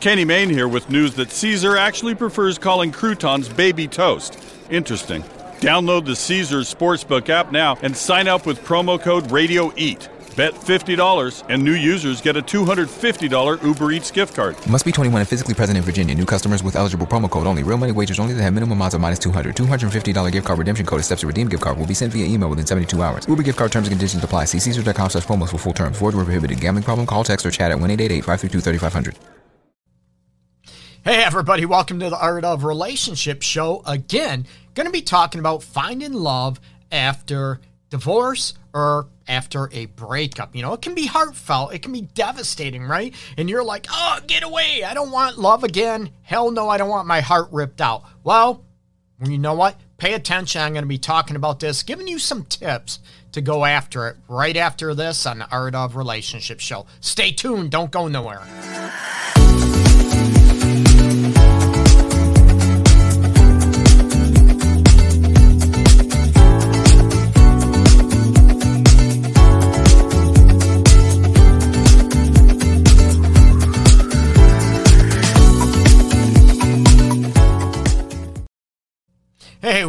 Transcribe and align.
Kenny 0.00 0.24
Mayne 0.24 0.48
here 0.48 0.68
with 0.68 0.88
news 0.90 1.14
that 1.16 1.32
Caesar 1.32 1.76
actually 1.76 2.14
prefers 2.14 2.56
calling 2.56 2.92
croutons 2.92 3.48
baby 3.48 3.88
toast. 3.88 4.38
Interesting. 4.70 5.22
Download 5.58 6.04
the 6.06 6.14
Caesar 6.14 6.60
Sportsbook 6.60 7.28
app 7.28 7.50
now 7.50 7.76
and 7.82 7.96
sign 7.96 8.28
up 8.28 8.46
with 8.46 8.60
promo 8.60 9.00
code 9.00 9.24
RadioEat. 9.24 10.08
Bet 10.36 10.54
$50 10.54 11.44
and 11.48 11.64
new 11.64 11.72
users 11.72 12.20
get 12.20 12.36
a 12.36 12.42
$250 12.42 13.64
Uber 13.64 13.90
Eats 13.90 14.12
gift 14.12 14.36
card. 14.36 14.54
Must 14.70 14.84
be 14.84 14.92
21 14.92 15.20
and 15.22 15.28
physically 15.28 15.54
present 15.54 15.76
in 15.76 15.82
Virginia. 15.82 16.14
New 16.14 16.26
customers 16.26 16.62
with 16.62 16.76
eligible 16.76 17.08
promo 17.08 17.28
code 17.28 17.48
only. 17.48 17.64
Real 17.64 17.76
money 17.76 17.90
wagers 17.90 18.20
only 18.20 18.34
that 18.34 18.42
have 18.44 18.54
minimum 18.54 18.80
odds 18.80 18.94
of 18.94 19.00
minus 19.00 19.18
200. 19.18 19.56
$250 19.56 20.30
gift 20.30 20.46
card 20.46 20.60
redemption 20.60 20.86
code 20.86 21.04
steps 21.04 21.22
to 21.22 21.26
redeem 21.26 21.48
gift 21.48 21.64
card 21.64 21.76
will 21.76 21.88
be 21.88 21.94
sent 21.94 22.12
via 22.12 22.24
email 22.24 22.48
within 22.48 22.66
72 22.66 23.02
hours. 23.02 23.26
Uber 23.26 23.42
gift 23.42 23.58
card 23.58 23.72
terms 23.72 23.88
and 23.88 23.92
conditions 23.94 24.22
apply. 24.22 24.44
See 24.44 24.60
Caesar.com 24.60 25.10
slash 25.10 25.24
promos 25.24 25.48
for 25.48 25.58
full 25.58 25.72
terms. 25.72 25.98
Void 25.98 26.14
where 26.14 26.24
prohibited. 26.24 26.60
Gambling 26.60 26.84
problem? 26.84 27.04
Call, 27.04 27.24
text, 27.24 27.44
or 27.44 27.50
chat 27.50 27.72
at 27.72 27.78
1-888-532-3500. 27.78 29.16
Hey 31.08 31.24
everybody, 31.24 31.64
welcome 31.64 32.00
to 32.00 32.10
the 32.10 32.18
Art 32.18 32.44
of 32.44 32.64
Relationship 32.64 33.40
show. 33.40 33.80
Again, 33.86 34.44
going 34.74 34.84
to 34.84 34.92
be 34.92 35.00
talking 35.00 35.38
about 35.38 35.62
finding 35.62 36.12
love 36.12 36.60
after 36.92 37.62
divorce 37.88 38.52
or 38.74 39.08
after 39.26 39.70
a 39.72 39.86
breakup. 39.86 40.54
You 40.54 40.60
know, 40.60 40.74
it 40.74 40.82
can 40.82 40.94
be 40.94 41.06
heartfelt, 41.06 41.72
it 41.72 41.80
can 41.80 41.92
be 41.92 42.02
devastating, 42.02 42.82
right? 42.82 43.14
And 43.38 43.48
you're 43.48 43.64
like, 43.64 43.86
oh, 43.90 44.18
get 44.26 44.42
away. 44.42 44.84
I 44.84 44.92
don't 44.92 45.10
want 45.10 45.38
love 45.38 45.64
again. 45.64 46.10
Hell 46.20 46.50
no, 46.50 46.68
I 46.68 46.76
don't 46.76 46.90
want 46.90 47.08
my 47.08 47.22
heart 47.22 47.48
ripped 47.52 47.80
out. 47.80 48.04
Well, 48.22 48.62
you 49.24 49.38
know 49.38 49.54
what? 49.54 49.80
Pay 49.96 50.12
attention. 50.12 50.60
I'm 50.60 50.74
going 50.74 50.82
to 50.82 50.88
be 50.88 50.98
talking 50.98 51.36
about 51.36 51.58
this, 51.58 51.82
giving 51.82 52.06
you 52.06 52.18
some 52.18 52.44
tips 52.44 52.98
to 53.32 53.40
go 53.40 53.64
after 53.64 54.08
it 54.08 54.18
right 54.28 54.58
after 54.58 54.94
this 54.94 55.24
on 55.24 55.38
the 55.38 55.50
Art 55.50 55.74
of 55.74 55.96
Relationship 55.96 56.60
show. 56.60 56.84
Stay 57.00 57.30
tuned. 57.30 57.70
Don't 57.70 57.90
go 57.90 58.08
nowhere. 58.08 58.42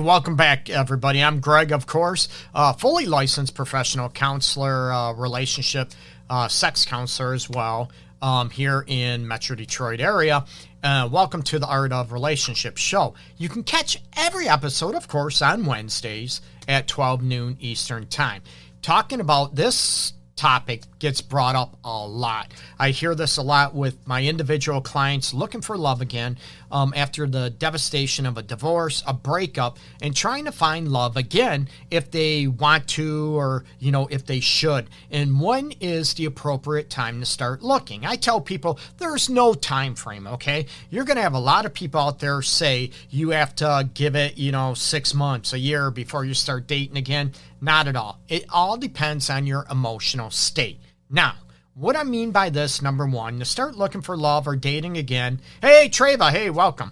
Welcome 0.10 0.36
back, 0.36 0.72
everybody. 0.72 1.24
I'm 1.24 1.40
Greg, 1.40 1.72
of 1.72 1.86
course, 1.86 2.30
uh, 2.56 2.74
fully 2.74 3.06
licensed 3.06 3.54
professional 3.54 4.10
counselor, 4.10 4.92
uh, 4.92 5.14
relationship, 5.14 5.92
uh, 6.32 6.48
sex 6.48 6.84
counselor 6.84 7.36
as 7.36 7.48
well, 7.48 7.92
um, 8.20 8.50
here 8.50 8.84
in 8.88 9.28
Metro 9.28 9.56
Detroit 9.56 10.00
area. 10.00 10.46
Uh, 10.84 11.08
welcome 11.12 11.44
to 11.44 11.60
the 11.60 11.68
Art 11.68 11.92
of 11.92 12.12
Relationship 12.12 12.76
show. 12.78 13.14
You 13.38 13.50
can 13.50 13.62
catch 13.62 14.02
every 14.18 14.50
episode, 14.50 14.96
of 14.96 15.08
course, 15.08 15.44
on 15.44 15.64
Wednesdays 15.68 16.42
at 16.68 16.88
12 16.88 17.22
noon 17.22 17.58
Eastern 17.60 18.08
Time. 18.08 18.42
Talking 18.82 19.20
about 19.20 19.54
this 19.54 20.14
topic 20.36 20.86
gets 21.00 21.22
brought 21.22 21.56
up 21.56 21.78
a 21.84 22.06
lot. 22.08 22.52
I 22.78 22.92
hear 22.92 23.16
this 23.16 23.38
a 23.38 23.42
lot 23.42 23.74
with 23.74 24.06
my 24.08 24.24
individual 24.24 24.82
clients 24.82 25.34
looking 25.34 25.62
for 25.62 25.78
love 25.78 26.02
again 26.02 26.38
um, 26.72 26.94
after 26.96 27.26
the 27.26 27.50
devastation 27.50 28.26
of 28.26 28.38
a 28.38 28.44
divorce, 28.44 29.04
a 29.08 29.14
breakup, 29.14 29.80
and 30.02 30.16
trying 30.16 30.46
to 30.46 30.52
find 30.52 30.90
love 30.90 31.18
again 31.18 31.68
if 31.90 32.12
they 32.12 32.48
want 32.48 32.88
to 32.90 33.38
or, 33.38 33.64
you 33.80 33.92
know, 33.92 34.08
if 34.08 34.26
they 34.26 34.40
should. 34.40 34.90
And 35.10 35.42
when 35.42 35.74
is 35.80 36.14
the 36.14 36.26
appropriate 36.26 36.90
time 36.90 37.20
to 37.20 37.26
start 37.26 37.64
looking? 37.64 38.06
I 38.06 38.16
tell 38.16 38.42
people 38.42 38.80
there's 38.98 39.30
no 39.30 39.54
time 39.54 39.96
frame, 39.96 40.28
okay? 40.28 40.68
You're 40.90 41.06
going 41.06 41.18
to 41.18 41.24
have 41.24 41.34
a 41.34 41.40
lot 41.40 41.66
of 41.66 41.74
people 41.74 42.00
out 42.02 42.20
there 42.20 42.42
say 42.42 42.92
you 43.10 43.32
have 43.32 43.56
to 43.56 43.90
give 43.94 44.16
it, 44.16 44.38
you 44.38 44.52
know, 44.52 44.74
six 44.74 45.14
months, 45.14 45.54
a 45.54 45.60
year 45.60 45.92
before 45.92 46.26
you 46.26 46.34
start 46.34 46.68
dating 46.68 46.98
again. 46.98 47.34
Not 47.62 47.88
at 47.88 47.96
all. 47.96 48.20
It 48.30 48.46
all 48.50 48.78
depends 48.78 49.30
on 49.30 49.46
your 49.46 49.66
emotional 49.70 50.30
state. 50.32 50.80
Now, 51.10 51.36
what 51.74 51.96
I 51.96 52.04
mean 52.04 52.32
by 52.32 52.50
this, 52.50 52.82
number 52.82 53.08
one, 53.08 53.40
to 53.40 53.46
start 53.46 53.76
looking 53.76 54.02
for 54.02 54.16
love 54.16 54.48
or 54.48 54.56
dating 54.56 54.98
again, 54.98 55.42
hey, 55.62 55.90
Treva, 55.90 56.30
hey, 56.30 56.50
welcome, 56.50 56.92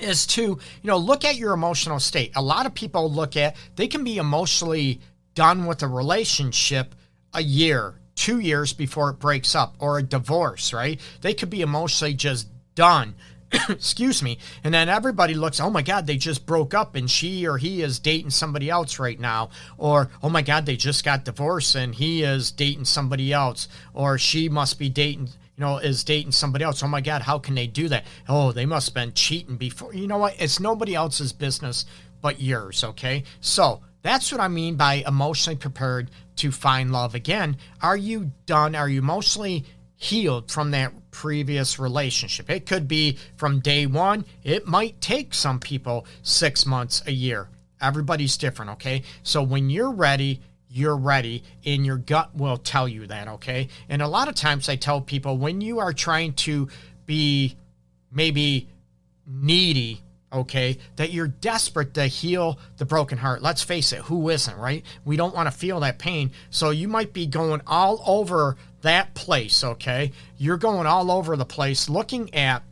is 0.00 0.26
to, 0.28 0.42
you 0.42 0.58
know, 0.82 0.96
look 0.96 1.24
at 1.24 1.36
your 1.36 1.52
emotional 1.52 2.00
state. 2.00 2.32
A 2.34 2.42
lot 2.42 2.66
of 2.66 2.74
people 2.74 3.10
look 3.10 3.36
at, 3.36 3.56
they 3.76 3.86
can 3.86 4.02
be 4.02 4.16
emotionally 4.16 5.00
done 5.34 5.66
with 5.66 5.82
a 5.82 5.88
relationship 5.88 6.94
a 7.32 7.42
year, 7.42 7.94
two 8.16 8.40
years 8.40 8.72
before 8.72 9.10
it 9.10 9.20
breaks 9.20 9.54
up, 9.54 9.76
or 9.78 9.98
a 9.98 10.02
divorce, 10.02 10.72
right? 10.72 11.00
They 11.20 11.34
could 11.34 11.50
be 11.50 11.60
emotionally 11.60 12.14
just 12.14 12.48
done 12.74 13.14
excuse 13.68 14.22
me. 14.22 14.38
And 14.62 14.72
then 14.72 14.88
everybody 14.88 15.34
looks, 15.34 15.60
oh 15.60 15.70
my 15.70 15.82
God, 15.82 16.06
they 16.06 16.16
just 16.16 16.46
broke 16.46 16.74
up 16.74 16.94
and 16.94 17.10
she 17.10 17.46
or 17.46 17.58
he 17.58 17.82
is 17.82 17.98
dating 17.98 18.30
somebody 18.30 18.70
else 18.70 18.98
right 18.98 19.18
now. 19.18 19.50
Or, 19.78 20.10
oh 20.22 20.28
my 20.28 20.42
God, 20.42 20.66
they 20.66 20.76
just 20.76 21.04
got 21.04 21.24
divorced 21.24 21.74
and 21.74 21.94
he 21.94 22.22
is 22.22 22.50
dating 22.50 22.84
somebody 22.84 23.32
else. 23.32 23.68
Or 23.92 24.18
she 24.18 24.48
must 24.48 24.78
be 24.78 24.88
dating, 24.88 25.28
you 25.56 25.64
know, 25.64 25.78
is 25.78 26.04
dating 26.04 26.32
somebody 26.32 26.64
else. 26.64 26.82
Oh 26.82 26.88
my 26.88 27.00
God, 27.00 27.22
how 27.22 27.38
can 27.38 27.54
they 27.54 27.66
do 27.66 27.88
that? 27.88 28.04
Oh, 28.28 28.52
they 28.52 28.66
must 28.66 28.88
have 28.88 28.94
been 28.94 29.12
cheating 29.14 29.56
before. 29.56 29.94
You 29.94 30.06
know 30.06 30.18
what? 30.18 30.36
It's 30.38 30.60
nobody 30.60 30.94
else's 30.94 31.32
business 31.32 31.86
but 32.20 32.40
yours, 32.40 32.84
okay? 32.84 33.24
So 33.40 33.80
that's 34.02 34.30
what 34.30 34.40
I 34.40 34.48
mean 34.48 34.76
by 34.76 35.04
emotionally 35.06 35.56
prepared 35.56 36.10
to 36.36 36.52
find 36.52 36.92
love 36.92 37.14
again. 37.14 37.56
Are 37.82 37.96
you 37.96 38.32
done? 38.46 38.74
Are 38.74 38.88
you 38.88 39.00
emotionally 39.00 39.64
healed 39.96 40.50
from 40.50 40.70
that 40.70 40.92
previous 41.10 41.78
relationship. 41.78 42.50
It 42.50 42.66
could 42.66 42.88
be 42.88 43.18
from 43.36 43.60
day 43.60 43.86
one. 43.86 44.24
It 44.42 44.66
might 44.66 45.00
take 45.00 45.34
some 45.34 45.58
people 45.58 46.06
six 46.22 46.66
months, 46.66 47.02
a 47.06 47.12
year. 47.12 47.48
Everybody's 47.80 48.36
different, 48.36 48.72
okay? 48.72 49.02
So 49.22 49.42
when 49.42 49.70
you're 49.70 49.92
ready, 49.92 50.40
you're 50.68 50.96
ready, 50.96 51.42
and 51.64 51.84
your 51.84 51.96
gut 51.96 52.34
will 52.34 52.56
tell 52.56 52.86
you 52.86 53.06
that, 53.06 53.26
okay? 53.28 53.68
And 53.88 54.02
a 54.02 54.08
lot 54.08 54.28
of 54.28 54.34
times 54.34 54.68
I 54.68 54.76
tell 54.76 55.00
people 55.00 55.36
when 55.38 55.60
you 55.60 55.80
are 55.80 55.92
trying 55.92 56.34
to 56.34 56.68
be 57.06 57.56
maybe 58.12 58.68
needy 59.26 60.02
okay 60.32 60.78
that 60.96 61.12
you're 61.12 61.26
desperate 61.26 61.94
to 61.94 62.06
heal 62.06 62.58
the 62.76 62.84
broken 62.84 63.18
heart 63.18 63.42
let's 63.42 63.62
face 63.62 63.92
it 63.92 64.00
who 64.02 64.28
isn't 64.28 64.56
right 64.56 64.84
we 65.04 65.16
don't 65.16 65.34
want 65.34 65.46
to 65.46 65.50
feel 65.50 65.80
that 65.80 65.98
pain 65.98 66.30
so 66.50 66.70
you 66.70 66.86
might 66.86 67.12
be 67.12 67.26
going 67.26 67.60
all 67.66 68.02
over 68.06 68.56
that 68.82 69.14
place, 69.14 69.62
okay? 69.62 70.12
You're 70.38 70.56
going 70.56 70.86
all 70.86 71.10
over 71.10 71.36
the 71.36 71.44
place 71.44 71.88
looking 71.88 72.34
at, 72.34 72.62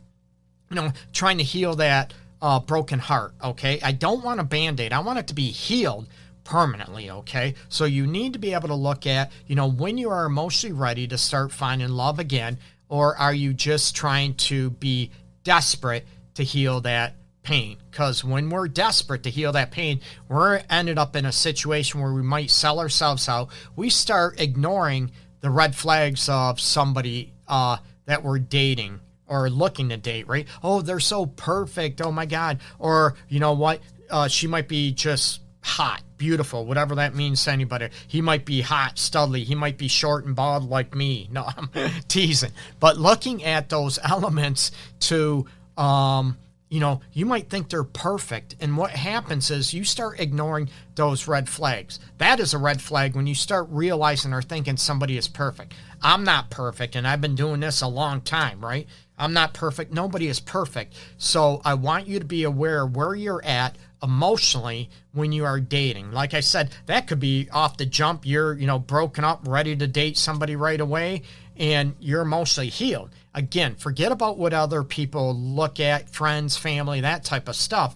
you 0.69 0.75
know, 0.75 0.91
trying 1.13 1.37
to 1.37 1.43
heal 1.43 1.75
that 1.75 2.13
uh, 2.41 2.59
broken 2.59 2.99
heart, 2.99 3.33
okay? 3.43 3.79
I 3.83 3.91
don't 3.91 4.23
want 4.23 4.39
a 4.39 4.43
band 4.43 4.79
aid. 4.79 4.93
I 4.93 4.99
want 4.99 5.19
it 5.19 5.27
to 5.27 5.35
be 5.35 5.51
healed 5.51 6.07
permanently, 6.43 7.11
okay? 7.11 7.55
So 7.69 7.85
you 7.85 8.07
need 8.07 8.33
to 8.33 8.39
be 8.39 8.53
able 8.53 8.69
to 8.69 8.75
look 8.75 9.05
at, 9.05 9.31
you 9.45 9.55
know, 9.55 9.69
when 9.69 9.97
you 9.97 10.09
are 10.09 10.25
emotionally 10.25 10.73
ready 10.73 11.07
to 11.07 11.17
start 11.17 11.51
finding 11.51 11.89
love 11.89 12.19
again, 12.19 12.57
or 12.87 13.15
are 13.17 13.33
you 13.33 13.53
just 13.53 13.95
trying 13.95 14.33
to 14.33 14.71
be 14.71 15.11
desperate 15.43 16.07
to 16.35 16.43
heal 16.43 16.81
that 16.81 17.15
pain? 17.43 17.77
Because 17.91 18.23
when 18.23 18.49
we're 18.49 18.67
desperate 18.67 19.23
to 19.23 19.29
heal 19.29 19.51
that 19.51 19.71
pain, 19.71 20.01
we're 20.27 20.63
ended 20.69 20.97
up 20.97 21.15
in 21.15 21.25
a 21.25 21.31
situation 21.31 22.01
where 22.01 22.13
we 22.13 22.23
might 22.23 22.49
sell 22.49 22.79
ourselves 22.79 23.29
out. 23.29 23.49
We 23.75 23.89
start 23.89 24.39
ignoring 24.39 25.11
the 25.41 25.49
red 25.49 25.75
flags 25.75 26.29
of 26.29 26.59
somebody 26.59 27.33
uh, 27.47 27.77
that 28.05 28.23
we're 28.23 28.39
dating 28.39 28.99
or 29.27 29.49
looking 29.49 29.89
to 29.89 29.97
date, 29.97 30.27
right? 30.27 30.47
Oh, 30.63 30.81
they're 30.81 30.99
so 30.99 31.25
perfect. 31.25 32.01
Oh 32.01 32.11
my 32.11 32.25
God. 32.25 32.59
Or, 32.79 33.15
you 33.27 33.39
know 33.39 33.53
what? 33.53 33.79
Uh, 34.09 34.27
she 34.27 34.47
might 34.47 34.67
be 34.67 34.91
just 34.91 35.41
hot, 35.61 36.01
beautiful, 36.17 36.65
whatever 36.65 36.95
that 36.95 37.13
means 37.15 37.43
to 37.43 37.51
anybody. 37.51 37.89
He 38.07 38.21
might 38.21 38.43
be 38.43 38.61
hot, 38.61 38.95
studly. 38.95 39.43
He 39.43 39.55
might 39.55 39.77
be 39.77 39.87
short 39.87 40.25
and 40.25 40.35
bald 40.35 40.69
like 40.69 40.95
me. 40.95 41.29
No, 41.39 41.45
I'm 41.45 41.69
teasing. 42.07 42.51
But 42.79 42.97
looking 42.97 43.43
at 43.43 43.69
those 43.69 43.99
elements 44.03 44.71
to, 45.01 45.45
um, 45.77 46.37
you 46.69 46.79
know, 46.79 47.01
you 47.11 47.25
might 47.25 47.49
think 47.49 47.69
they're 47.69 47.83
perfect. 47.83 48.55
And 48.59 48.77
what 48.77 48.91
happens 48.91 49.49
is 49.49 49.73
you 49.73 49.83
start 49.83 50.19
ignoring 50.19 50.69
those 50.95 51.27
red 51.27 51.49
flags. 51.49 51.99
That 52.19 52.39
is 52.39 52.53
a 52.53 52.59
red 52.59 52.81
flag 52.81 53.15
when 53.15 53.27
you 53.27 53.35
start 53.35 53.67
realizing 53.69 54.33
or 54.33 54.41
thinking 54.41 54.77
somebody 54.77 55.17
is 55.17 55.27
perfect. 55.27 55.73
I'm 56.01 56.23
not 56.23 56.49
perfect, 56.49 56.95
and 56.95 57.07
I've 57.07 57.21
been 57.21 57.35
doing 57.35 57.59
this 57.59 57.81
a 57.81 57.87
long 57.87 58.21
time, 58.21 58.63
right? 58.63 58.87
I'm 59.17 59.33
not 59.33 59.53
perfect. 59.53 59.91
Nobody 59.91 60.27
is 60.27 60.39
perfect. 60.39 60.95
So 61.17 61.61
I 61.65 61.73
want 61.73 62.07
you 62.07 62.19
to 62.19 62.25
be 62.25 62.43
aware 62.43 62.85
where 62.85 63.15
you're 63.15 63.43
at 63.43 63.75
emotionally 64.01 64.89
when 65.11 65.33
you 65.33 65.43
are 65.43 65.59
dating. 65.59 66.13
Like 66.13 66.33
I 66.33 66.39
said, 66.39 66.71
that 66.85 67.07
could 67.07 67.19
be 67.19 67.49
off 67.51 67.75
the 67.75 67.85
jump. 67.85 68.25
You're, 68.25 68.53
you 68.53 68.65
know, 68.67 68.79
broken 68.79 69.25
up, 69.25 69.45
ready 69.45 69.75
to 69.75 69.87
date 69.87 70.17
somebody 70.17 70.55
right 70.55 70.79
away, 70.79 71.23
and 71.57 71.95
you're 71.99 72.21
emotionally 72.21 72.69
healed. 72.69 73.09
Again, 73.33 73.75
forget 73.75 74.11
about 74.11 74.37
what 74.37 74.53
other 74.53 74.83
people 74.83 75.35
look 75.35 75.79
at, 75.79 76.09
friends, 76.09 76.57
family, 76.57 77.01
that 77.01 77.23
type 77.23 77.47
of 77.47 77.55
stuff. 77.55 77.95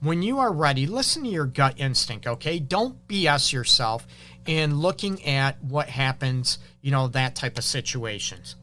When 0.00 0.22
you 0.22 0.38
are 0.38 0.52
ready, 0.52 0.86
listen 0.86 1.22
to 1.22 1.30
your 1.30 1.46
gut 1.46 1.74
instinct, 1.78 2.26
okay? 2.26 2.58
Don't 2.58 3.06
BS 3.08 3.52
yourself 3.52 4.06
in 4.44 4.76
looking 4.76 5.24
at 5.24 5.62
what 5.64 5.88
happens, 5.88 6.58
you 6.82 6.90
know, 6.90 7.08
that 7.08 7.34
type 7.34 7.56
of 7.56 7.64
situations. 7.64 8.56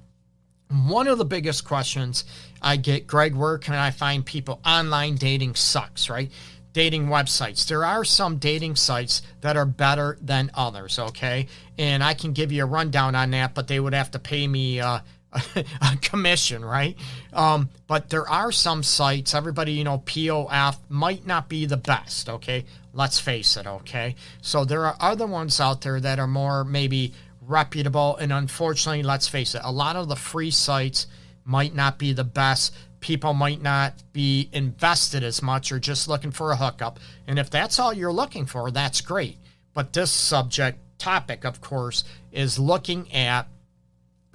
One 0.70 1.08
of 1.08 1.18
the 1.18 1.26
biggest 1.26 1.66
questions 1.66 2.24
I 2.62 2.78
get, 2.78 3.08
Greg, 3.08 3.36
where 3.36 3.58
can 3.58 3.74
I 3.74 3.90
find 3.90 4.26
people? 4.26 4.62
Online 4.66 5.16
dating 5.16 5.56
sucks, 5.56 6.10
right? 6.10 6.32
Dating 6.74 7.08
websites. 7.08 7.68
There 7.68 7.84
are 7.84 8.06
some 8.06 8.38
dating 8.38 8.76
sites 8.76 9.24
that 9.42 9.58
are 9.58 9.66
better 9.66 10.18
than 10.22 10.52
others, 10.54 11.00
okay? 11.00 11.48
And 11.78 12.04
I 12.04 12.14
can 12.14 12.32
give 12.32 12.52
you 12.52 12.64
a 12.64 12.68
rundown 12.68 13.16
on 13.16 13.32
that, 13.32 13.56
but 13.56 13.68
they 13.68 13.80
would 13.80 13.94
have 13.94 14.12
to 14.12 14.20
pay 14.20 14.48
me 14.48 14.80
uh, 14.80 15.00
a 15.56 15.98
commission, 16.02 16.64
right? 16.64 16.98
Um, 17.32 17.70
but 17.88 18.10
there 18.10 18.28
are 18.28 18.52
some 18.52 18.84
sites, 18.84 19.34
everybody, 19.34 19.74
you 19.74 19.84
know, 19.84 20.00
POF 20.00 20.78
might 20.90 21.26
not 21.26 21.48
be 21.48 21.66
the 21.66 21.78
best, 21.78 22.30
okay? 22.30 22.66
Let's 22.94 23.20
face 23.20 23.56
it, 23.56 23.66
okay? 23.66 24.16
So 24.42 24.66
there 24.66 24.86
are 24.86 24.98
other 25.00 25.26
ones 25.26 25.60
out 25.60 25.82
there 25.82 26.00
that 26.02 26.20
are 26.20 26.28
more 26.28 26.64
maybe 26.64 27.14
reputable. 27.42 28.18
And 28.18 28.34
unfortunately, 28.34 29.04
let's 29.04 29.28
face 29.28 29.56
it, 29.56 29.62
a 29.64 29.72
lot 29.72 29.96
of 29.96 30.10
the 30.10 30.16
free 30.16 30.52
sites 30.52 31.08
might 31.46 31.74
not 31.74 31.98
be 31.98 32.14
the 32.14 32.24
best. 32.24 32.74
People 33.00 33.34
might 33.34 33.62
not 33.62 33.94
be 34.14 34.50
invested 34.52 35.24
as 35.24 35.42
much 35.42 35.72
or 35.72 35.80
just 35.80 36.08
looking 36.08 36.32
for 36.32 36.52
a 36.52 36.56
hookup. 36.56 37.00
And 37.28 37.40
if 37.40 37.50
that's 37.50 37.80
all 37.80 37.94
you're 37.94 38.14
looking 38.14 38.46
for, 38.46 38.70
that's 38.70 39.02
great. 39.02 39.38
But 39.74 39.94
this 39.94 40.12
subject 40.12 40.80
topic, 41.00 41.46
of 41.46 41.62
course, 41.62 42.04
is 42.32 42.60
looking 42.60 43.12
at 43.14 43.48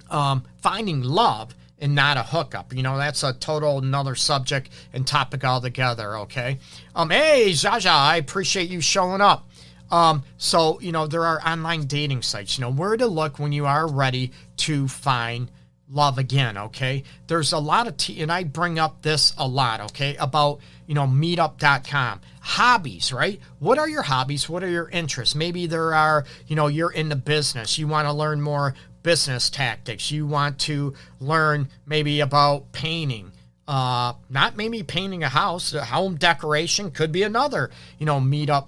um, 0.09 0.43
finding 0.61 1.01
love 1.03 1.55
and 1.79 1.95
not 1.95 2.17
a 2.17 2.23
hookup. 2.23 2.73
You 2.73 2.83
know, 2.83 2.97
that's 2.97 3.23
a 3.23 3.33
total 3.33 3.79
another 3.79 4.15
subject 4.15 4.69
and 4.93 5.05
topic 5.05 5.43
altogether, 5.43 6.17
okay? 6.19 6.59
Um, 6.95 7.09
hey, 7.09 7.49
Jaja, 7.51 7.91
I 7.91 8.17
appreciate 8.17 8.69
you 8.69 8.81
showing 8.81 9.21
up. 9.21 9.49
Um, 9.91 10.23
so, 10.37 10.79
you 10.81 10.91
know, 10.91 11.07
there 11.07 11.25
are 11.25 11.39
online 11.47 11.85
dating 11.85 12.21
sites, 12.23 12.57
you 12.57 12.63
know, 12.63 12.71
where 12.71 12.97
to 12.97 13.07
look 13.07 13.39
when 13.39 13.51
you 13.51 13.65
are 13.65 13.87
ready 13.87 14.31
to 14.57 14.87
find 14.87 15.49
love 15.89 16.17
again, 16.17 16.57
okay? 16.57 17.03
There's 17.27 17.53
a 17.53 17.59
lot 17.59 17.87
of, 17.87 17.95
t- 17.95 18.21
and 18.21 18.31
I 18.31 18.43
bring 18.43 18.79
up 18.79 19.01
this 19.01 19.33
a 19.37 19.47
lot, 19.47 19.79
okay, 19.79 20.17
about, 20.17 20.59
you 20.85 20.95
know, 20.95 21.05
meetup.com. 21.05 22.21
Hobbies, 22.41 23.13
right? 23.13 23.39
What 23.59 23.77
are 23.77 23.87
your 23.87 24.01
hobbies? 24.01 24.49
What 24.49 24.63
are 24.63 24.69
your 24.69 24.89
interests? 24.89 25.35
Maybe 25.35 25.67
there 25.67 25.93
are, 25.93 26.25
you 26.47 26.55
know, 26.55 26.67
you're 26.67 26.91
in 26.91 27.09
the 27.09 27.15
business. 27.15 27.77
You 27.77 27.87
want 27.87 28.07
to 28.07 28.13
learn 28.13 28.41
more 28.41 28.73
business 29.07 29.49
tactics. 29.49 30.11
You 30.11 30.27
want 30.27 30.59
to 30.59 30.93
learn 31.21 31.69
maybe 31.85 32.19
about 32.19 32.73
painting. 32.73 33.31
Uh, 33.65 34.11
not 34.29 34.57
maybe 34.57 34.83
painting 34.83 35.23
a 35.23 35.29
house, 35.29 35.71
home 35.71 36.15
decoration 36.15 36.91
could 36.91 37.13
be 37.13 37.23
another, 37.23 37.71
you 37.99 38.05
know, 38.05 38.19
meetup 38.19 38.67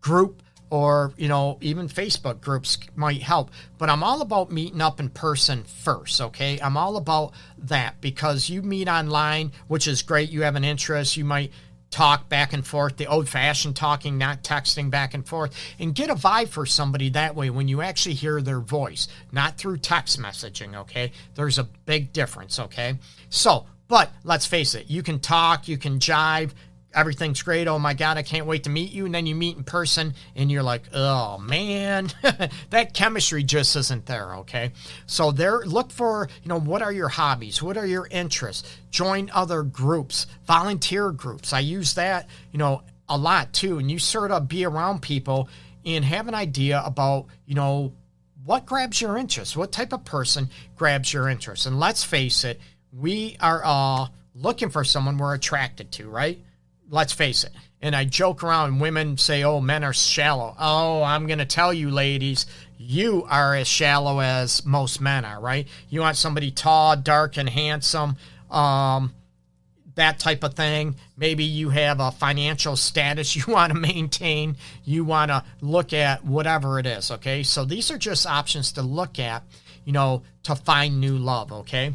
group 0.00 0.42
or, 0.68 1.12
you 1.16 1.28
know, 1.28 1.58
even 1.60 1.88
Facebook 1.88 2.40
groups 2.40 2.76
might 2.96 3.22
help. 3.22 3.52
But 3.78 3.88
I'm 3.88 4.02
all 4.02 4.20
about 4.20 4.50
meeting 4.50 4.80
up 4.80 4.98
in 4.98 5.10
person 5.10 5.62
first, 5.62 6.20
okay? 6.20 6.58
I'm 6.60 6.76
all 6.76 6.96
about 6.96 7.32
that 7.58 8.00
because 8.00 8.50
you 8.50 8.62
meet 8.62 8.88
online, 8.88 9.52
which 9.68 9.86
is 9.86 10.02
great. 10.02 10.28
You 10.28 10.42
have 10.42 10.56
an 10.56 10.64
interest, 10.64 11.16
you 11.16 11.24
might 11.24 11.52
talk 11.90 12.28
back 12.28 12.52
and 12.52 12.66
forth, 12.66 12.96
the 12.96 13.06
old 13.06 13.28
fashioned 13.28 13.76
talking, 13.76 14.18
not 14.18 14.42
texting 14.42 14.90
back 14.90 15.14
and 15.14 15.26
forth, 15.26 15.54
and 15.78 15.94
get 15.94 16.10
a 16.10 16.14
vibe 16.14 16.48
for 16.48 16.66
somebody 16.66 17.08
that 17.10 17.34
way 17.34 17.50
when 17.50 17.68
you 17.68 17.80
actually 17.80 18.14
hear 18.14 18.40
their 18.40 18.60
voice, 18.60 19.08
not 19.32 19.56
through 19.56 19.78
text 19.78 20.20
messaging, 20.20 20.76
okay? 20.76 21.12
There's 21.34 21.58
a 21.58 21.64
big 21.64 22.12
difference, 22.12 22.58
okay? 22.58 22.98
So, 23.30 23.66
but 23.88 24.12
let's 24.22 24.44
face 24.44 24.74
it, 24.74 24.90
you 24.90 25.02
can 25.02 25.18
talk, 25.18 25.66
you 25.66 25.78
can 25.78 25.98
jive, 25.98 26.50
everything's 26.98 27.42
great. 27.42 27.68
Oh 27.68 27.78
my 27.78 27.94
God, 27.94 28.16
I 28.16 28.22
can't 28.22 28.46
wait 28.46 28.64
to 28.64 28.70
meet 28.70 28.90
you. 28.90 29.06
And 29.06 29.14
then 29.14 29.26
you 29.26 29.34
meet 29.34 29.56
in 29.56 29.64
person 29.64 30.14
and 30.34 30.50
you're 30.50 30.62
like, 30.62 30.82
oh 30.92 31.38
man, 31.38 32.10
that 32.70 32.92
chemistry 32.92 33.44
just 33.44 33.76
isn't 33.76 34.06
there. 34.06 34.34
Okay. 34.36 34.72
So 35.06 35.30
there, 35.30 35.60
look 35.60 35.92
for, 35.92 36.28
you 36.42 36.48
know, 36.48 36.58
what 36.58 36.82
are 36.82 36.92
your 36.92 37.08
hobbies? 37.08 37.62
What 37.62 37.76
are 37.76 37.86
your 37.86 38.08
interests? 38.10 38.68
Join 38.90 39.30
other 39.32 39.62
groups, 39.62 40.26
volunteer 40.46 41.12
groups. 41.12 41.52
I 41.52 41.60
use 41.60 41.94
that, 41.94 42.28
you 42.50 42.58
know, 42.58 42.82
a 43.08 43.16
lot 43.16 43.52
too. 43.52 43.78
And 43.78 43.90
you 43.90 43.98
sort 43.98 44.32
of 44.32 44.48
be 44.48 44.64
around 44.64 45.00
people 45.00 45.48
and 45.84 46.04
have 46.04 46.26
an 46.26 46.34
idea 46.34 46.82
about, 46.84 47.26
you 47.46 47.54
know, 47.54 47.92
what 48.44 48.66
grabs 48.66 49.00
your 49.00 49.16
interest? 49.16 49.56
What 49.56 49.70
type 49.70 49.92
of 49.92 50.04
person 50.04 50.48
grabs 50.74 51.12
your 51.12 51.28
interest? 51.28 51.66
And 51.66 51.78
let's 51.78 52.02
face 52.02 52.44
it, 52.44 52.60
we 52.92 53.36
are 53.40 53.62
all 53.62 54.12
looking 54.34 54.70
for 54.70 54.84
someone 54.84 55.18
we're 55.18 55.34
attracted 55.34 55.92
to, 55.92 56.08
right? 56.08 56.42
Let's 56.88 57.12
face 57.12 57.44
it. 57.44 57.52
And 57.80 57.94
I 57.94 58.04
joke 58.04 58.42
around, 58.42 58.80
women 58.80 59.16
say, 59.18 59.44
oh, 59.44 59.60
men 59.60 59.84
are 59.84 59.92
shallow. 59.92 60.54
Oh, 60.58 61.02
I'm 61.02 61.26
going 61.26 61.38
to 61.38 61.44
tell 61.44 61.72
you, 61.72 61.90
ladies, 61.90 62.46
you 62.76 63.24
are 63.28 63.54
as 63.54 63.68
shallow 63.68 64.20
as 64.20 64.64
most 64.64 65.00
men 65.00 65.24
are, 65.24 65.40
right? 65.40 65.68
You 65.88 66.00
want 66.00 66.16
somebody 66.16 66.50
tall, 66.50 66.96
dark, 66.96 67.36
and 67.36 67.48
handsome, 67.48 68.16
um, 68.50 69.14
that 69.94 70.18
type 70.18 70.42
of 70.42 70.54
thing. 70.54 70.96
Maybe 71.16 71.44
you 71.44 71.70
have 71.70 72.00
a 72.00 72.10
financial 72.10 72.74
status 72.74 73.36
you 73.36 73.44
want 73.46 73.72
to 73.72 73.78
maintain. 73.78 74.56
You 74.84 75.04
want 75.04 75.30
to 75.30 75.44
look 75.60 75.92
at 75.92 76.24
whatever 76.24 76.80
it 76.80 76.86
is, 76.86 77.10
okay? 77.12 77.44
So 77.44 77.64
these 77.64 77.90
are 77.92 77.98
just 77.98 78.26
options 78.26 78.72
to 78.72 78.82
look 78.82 79.20
at, 79.20 79.44
you 79.84 79.92
know, 79.92 80.22
to 80.44 80.56
find 80.56 81.00
new 81.00 81.16
love, 81.16 81.52
okay? 81.52 81.94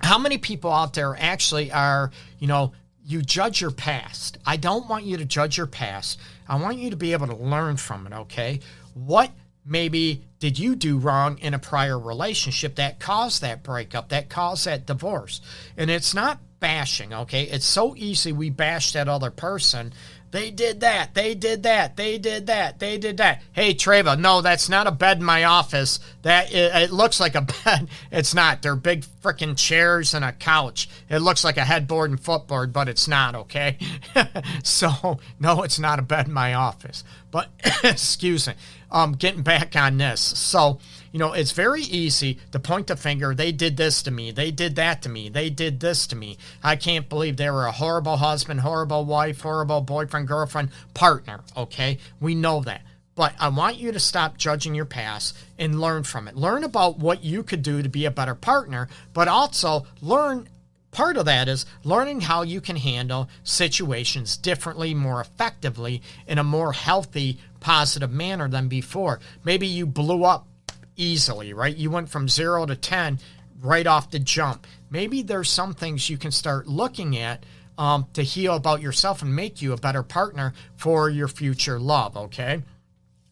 How 0.00 0.18
many 0.18 0.38
people 0.38 0.72
out 0.72 0.94
there 0.94 1.16
actually 1.18 1.72
are, 1.72 2.10
you 2.38 2.46
know, 2.46 2.72
you 3.04 3.20
judge 3.22 3.60
your 3.60 3.70
past. 3.70 4.38
I 4.46 4.56
don't 4.56 4.88
want 4.88 5.04
you 5.04 5.16
to 5.18 5.24
judge 5.24 5.58
your 5.58 5.66
past. 5.66 6.18
I 6.48 6.56
want 6.56 6.78
you 6.78 6.90
to 6.90 6.96
be 6.96 7.12
able 7.12 7.26
to 7.26 7.36
learn 7.36 7.76
from 7.76 8.06
it, 8.06 8.12
okay? 8.12 8.60
What 8.94 9.30
maybe 9.64 10.24
did 10.38 10.58
you 10.58 10.74
do 10.74 10.98
wrong 10.98 11.38
in 11.38 11.54
a 11.54 11.58
prior 11.58 11.98
relationship 11.98 12.76
that 12.76 13.00
caused 13.00 13.42
that 13.42 13.62
breakup, 13.62 14.08
that 14.08 14.28
caused 14.28 14.66
that 14.66 14.86
divorce? 14.86 15.40
And 15.76 15.90
it's 15.90 16.14
not 16.14 16.40
bashing, 16.60 17.12
okay? 17.12 17.44
It's 17.44 17.66
so 17.66 17.94
easy 17.96 18.32
we 18.32 18.48
bash 18.48 18.92
that 18.92 19.08
other 19.08 19.30
person 19.30 19.92
they 20.34 20.50
did 20.50 20.80
that. 20.80 21.14
They 21.14 21.36
did 21.36 21.62
that. 21.62 21.96
They 21.96 22.18
did 22.18 22.48
that. 22.48 22.80
They 22.80 22.98
did 22.98 23.18
that. 23.18 23.40
Hey, 23.52 23.72
Treva, 23.72 24.18
no, 24.18 24.40
that's 24.40 24.68
not 24.68 24.88
a 24.88 24.90
bed 24.90 25.18
in 25.18 25.24
my 25.24 25.44
office. 25.44 26.00
That 26.22 26.52
it, 26.52 26.74
it 26.74 26.92
looks 26.92 27.20
like 27.20 27.36
a 27.36 27.42
bed. 27.64 27.88
It's 28.10 28.34
not. 28.34 28.60
They're 28.60 28.74
big 28.74 29.04
freaking 29.22 29.56
chairs 29.56 30.12
and 30.12 30.24
a 30.24 30.32
couch. 30.32 30.88
It 31.08 31.20
looks 31.20 31.44
like 31.44 31.56
a 31.56 31.64
headboard 31.64 32.10
and 32.10 32.18
footboard, 32.18 32.72
but 32.72 32.88
it's 32.88 33.06
not. 33.06 33.36
Okay. 33.36 33.78
so 34.64 35.20
no, 35.38 35.62
it's 35.62 35.78
not 35.78 36.00
a 36.00 36.02
bed 36.02 36.26
in 36.26 36.32
my 36.32 36.52
office. 36.52 37.04
But 37.30 37.50
excuse 37.84 38.48
me. 38.48 38.54
Um, 38.90 39.12
getting 39.12 39.42
back 39.42 39.76
on 39.76 39.98
this. 39.98 40.20
So 40.20 40.80
you 41.14 41.20
know, 41.20 41.32
it's 41.32 41.52
very 41.52 41.82
easy 41.82 42.40
to 42.50 42.58
point 42.58 42.88
the 42.88 42.96
finger. 42.96 43.36
They 43.36 43.52
did 43.52 43.76
this 43.76 44.02
to 44.02 44.10
me. 44.10 44.32
They 44.32 44.50
did 44.50 44.74
that 44.74 45.00
to 45.02 45.08
me. 45.08 45.28
They 45.28 45.48
did 45.48 45.78
this 45.78 46.08
to 46.08 46.16
me. 46.16 46.38
I 46.60 46.74
can't 46.74 47.08
believe 47.08 47.36
they 47.36 47.50
were 47.50 47.66
a 47.66 47.70
horrible 47.70 48.16
husband, 48.16 48.62
horrible 48.62 49.04
wife, 49.04 49.40
horrible 49.42 49.80
boyfriend, 49.80 50.26
girlfriend, 50.26 50.70
partner. 50.92 51.42
Okay. 51.56 51.98
We 52.18 52.34
know 52.34 52.62
that. 52.62 52.82
But 53.14 53.32
I 53.38 53.46
want 53.50 53.76
you 53.76 53.92
to 53.92 54.00
stop 54.00 54.38
judging 54.38 54.74
your 54.74 54.86
past 54.86 55.36
and 55.56 55.80
learn 55.80 56.02
from 56.02 56.26
it. 56.26 56.34
Learn 56.34 56.64
about 56.64 56.98
what 56.98 57.22
you 57.22 57.44
could 57.44 57.62
do 57.62 57.80
to 57.80 57.88
be 57.88 58.06
a 58.06 58.10
better 58.10 58.34
partner, 58.34 58.88
but 59.12 59.28
also 59.28 59.86
learn 60.02 60.48
part 60.90 61.16
of 61.16 61.26
that 61.26 61.46
is 61.46 61.64
learning 61.84 62.22
how 62.22 62.42
you 62.42 62.60
can 62.60 62.74
handle 62.74 63.28
situations 63.44 64.36
differently, 64.36 64.94
more 64.94 65.20
effectively, 65.20 66.02
in 66.26 66.38
a 66.38 66.44
more 66.44 66.72
healthy, 66.72 67.38
positive 67.60 68.10
manner 68.10 68.48
than 68.48 68.66
before. 68.66 69.20
Maybe 69.44 69.68
you 69.68 69.86
blew 69.86 70.24
up 70.24 70.48
easily, 70.96 71.52
right? 71.52 71.74
You 71.74 71.90
went 71.90 72.08
from 72.08 72.28
zero 72.28 72.66
to 72.66 72.76
10 72.76 73.18
right 73.60 73.86
off 73.86 74.10
the 74.10 74.18
jump. 74.18 74.66
Maybe 74.90 75.22
there's 75.22 75.50
some 75.50 75.74
things 75.74 76.08
you 76.08 76.18
can 76.18 76.30
start 76.30 76.66
looking 76.66 77.16
at 77.16 77.44
um, 77.78 78.06
to 78.12 78.22
heal 78.22 78.54
about 78.54 78.80
yourself 78.80 79.22
and 79.22 79.34
make 79.34 79.60
you 79.60 79.72
a 79.72 79.76
better 79.76 80.02
partner 80.02 80.52
for 80.76 81.10
your 81.10 81.28
future 81.28 81.80
love, 81.80 82.16
okay? 82.16 82.62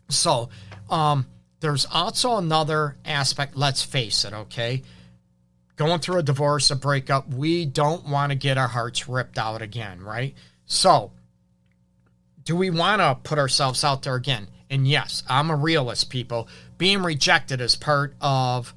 So, 0.08 0.48
um, 0.90 1.26
there's 1.60 1.86
also 1.86 2.38
another 2.38 2.96
aspect, 3.04 3.56
let's 3.56 3.82
face 3.82 4.24
it, 4.24 4.32
okay? 4.32 4.82
Going 5.76 6.00
through 6.00 6.18
a 6.18 6.22
divorce, 6.22 6.70
a 6.70 6.76
breakup, 6.76 7.32
we 7.32 7.66
don't 7.66 8.08
want 8.08 8.30
to 8.30 8.36
get 8.36 8.58
our 8.58 8.68
hearts 8.68 9.08
ripped 9.08 9.38
out 9.38 9.62
again, 9.62 10.00
right? 10.00 10.34
So, 10.66 11.12
do 12.42 12.56
we 12.56 12.70
want 12.70 13.00
to 13.00 13.16
put 13.22 13.38
ourselves 13.38 13.84
out 13.84 14.02
there 14.02 14.16
again? 14.16 14.48
And 14.72 14.88
yes, 14.88 15.22
I'm 15.28 15.50
a 15.50 15.54
realist, 15.54 16.08
people. 16.08 16.48
Being 16.78 17.02
rejected 17.02 17.60
is 17.60 17.76
part 17.76 18.14
of 18.22 18.74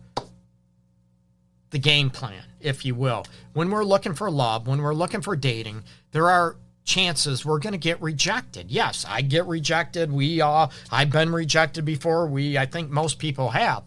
the 1.69 1.79
game 1.79 2.09
plan, 2.09 2.43
if 2.59 2.83
you 2.83 2.93
will. 2.93 3.25
When 3.53 3.71
we're 3.71 3.85
looking 3.85 4.13
for 4.13 4.29
love, 4.29 4.67
when 4.67 4.81
we're 4.81 4.93
looking 4.93 5.21
for 5.21 5.37
dating, 5.37 5.83
there 6.11 6.29
are 6.29 6.57
chances 6.83 7.45
we're 7.45 7.59
going 7.59 7.71
to 7.71 7.79
get 7.79 8.01
rejected. 8.01 8.69
Yes, 8.69 9.05
I 9.07 9.21
get 9.21 9.45
rejected. 9.45 10.11
We 10.11 10.41
uh 10.41 10.67
I've 10.91 11.11
been 11.11 11.31
rejected 11.31 11.85
before. 11.85 12.27
We 12.27 12.57
I 12.57 12.65
think 12.65 12.89
most 12.89 13.17
people 13.17 13.51
have. 13.51 13.83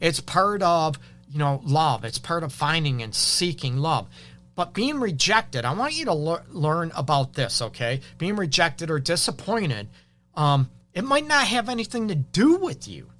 It's 0.00 0.18
part 0.18 0.60
of, 0.60 0.98
you 1.30 1.38
know, 1.38 1.60
love. 1.64 2.04
It's 2.04 2.18
part 2.18 2.42
of 2.42 2.52
finding 2.52 3.00
and 3.00 3.14
seeking 3.14 3.76
love. 3.76 4.08
But 4.56 4.74
being 4.74 4.98
rejected, 4.98 5.64
I 5.64 5.72
want 5.72 5.94
you 5.94 6.04
to 6.06 6.14
le- 6.14 6.44
learn 6.50 6.90
about 6.96 7.34
this, 7.34 7.62
okay? 7.62 8.00
Being 8.18 8.34
rejected 8.34 8.90
or 8.90 8.98
disappointed 8.98 9.88
um, 10.34 10.68
it 10.94 11.04
might 11.04 11.26
not 11.26 11.46
have 11.46 11.68
anything 11.68 12.08
to 12.08 12.14
do 12.14 12.56
with 12.56 12.88
you. 12.88 13.10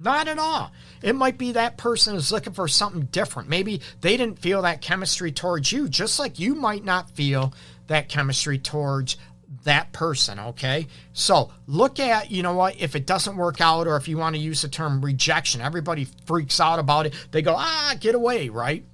Not 0.00 0.28
at 0.28 0.38
all. 0.38 0.72
It 1.02 1.14
might 1.14 1.38
be 1.38 1.52
that 1.52 1.76
person 1.76 2.16
is 2.16 2.32
looking 2.32 2.52
for 2.52 2.68
something 2.68 3.06
different. 3.06 3.48
Maybe 3.48 3.80
they 4.00 4.16
didn't 4.16 4.38
feel 4.38 4.62
that 4.62 4.80
chemistry 4.80 5.32
towards 5.32 5.72
you, 5.72 5.88
just 5.88 6.18
like 6.18 6.38
you 6.38 6.54
might 6.54 6.84
not 6.84 7.10
feel 7.10 7.52
that 7.86 8.08
chemistry 8.08 8.58
towards 8.58 9.16
that 9.64 9.92
person, 9.92 10.38
okay? 10.38 10.86
So 11.12 11.50
look 11.66 12.00
at, 12.00 12.30
you 12.30 12.42
know 12.42 12.54
what, 12.54 12.80
if 12.80 12.96
it 12.96 13.06
doesn't 13.06 13.36
work 13.36 13.60
out, 13.60 13.86
or 13.86 13.96
if 13.96 14.08
you 14.08 14.18
want 14.18 14.34
to 14.36 14.42
use 14.42 14.62
the 14.62 14.68
term 14.68 15.04
rejection, 15.04 15.60
everybody 15.60 16.06
freaks 16.26 16.60
out 16.60 16.78
about 16.78 17.06
it. 17.06 17.14
They 17.30 17.42
go, 17.42 17.54
ah, 17.56 17.94
get 17.98 18.14
away, 18.14 18.48
right? 18.48 18.84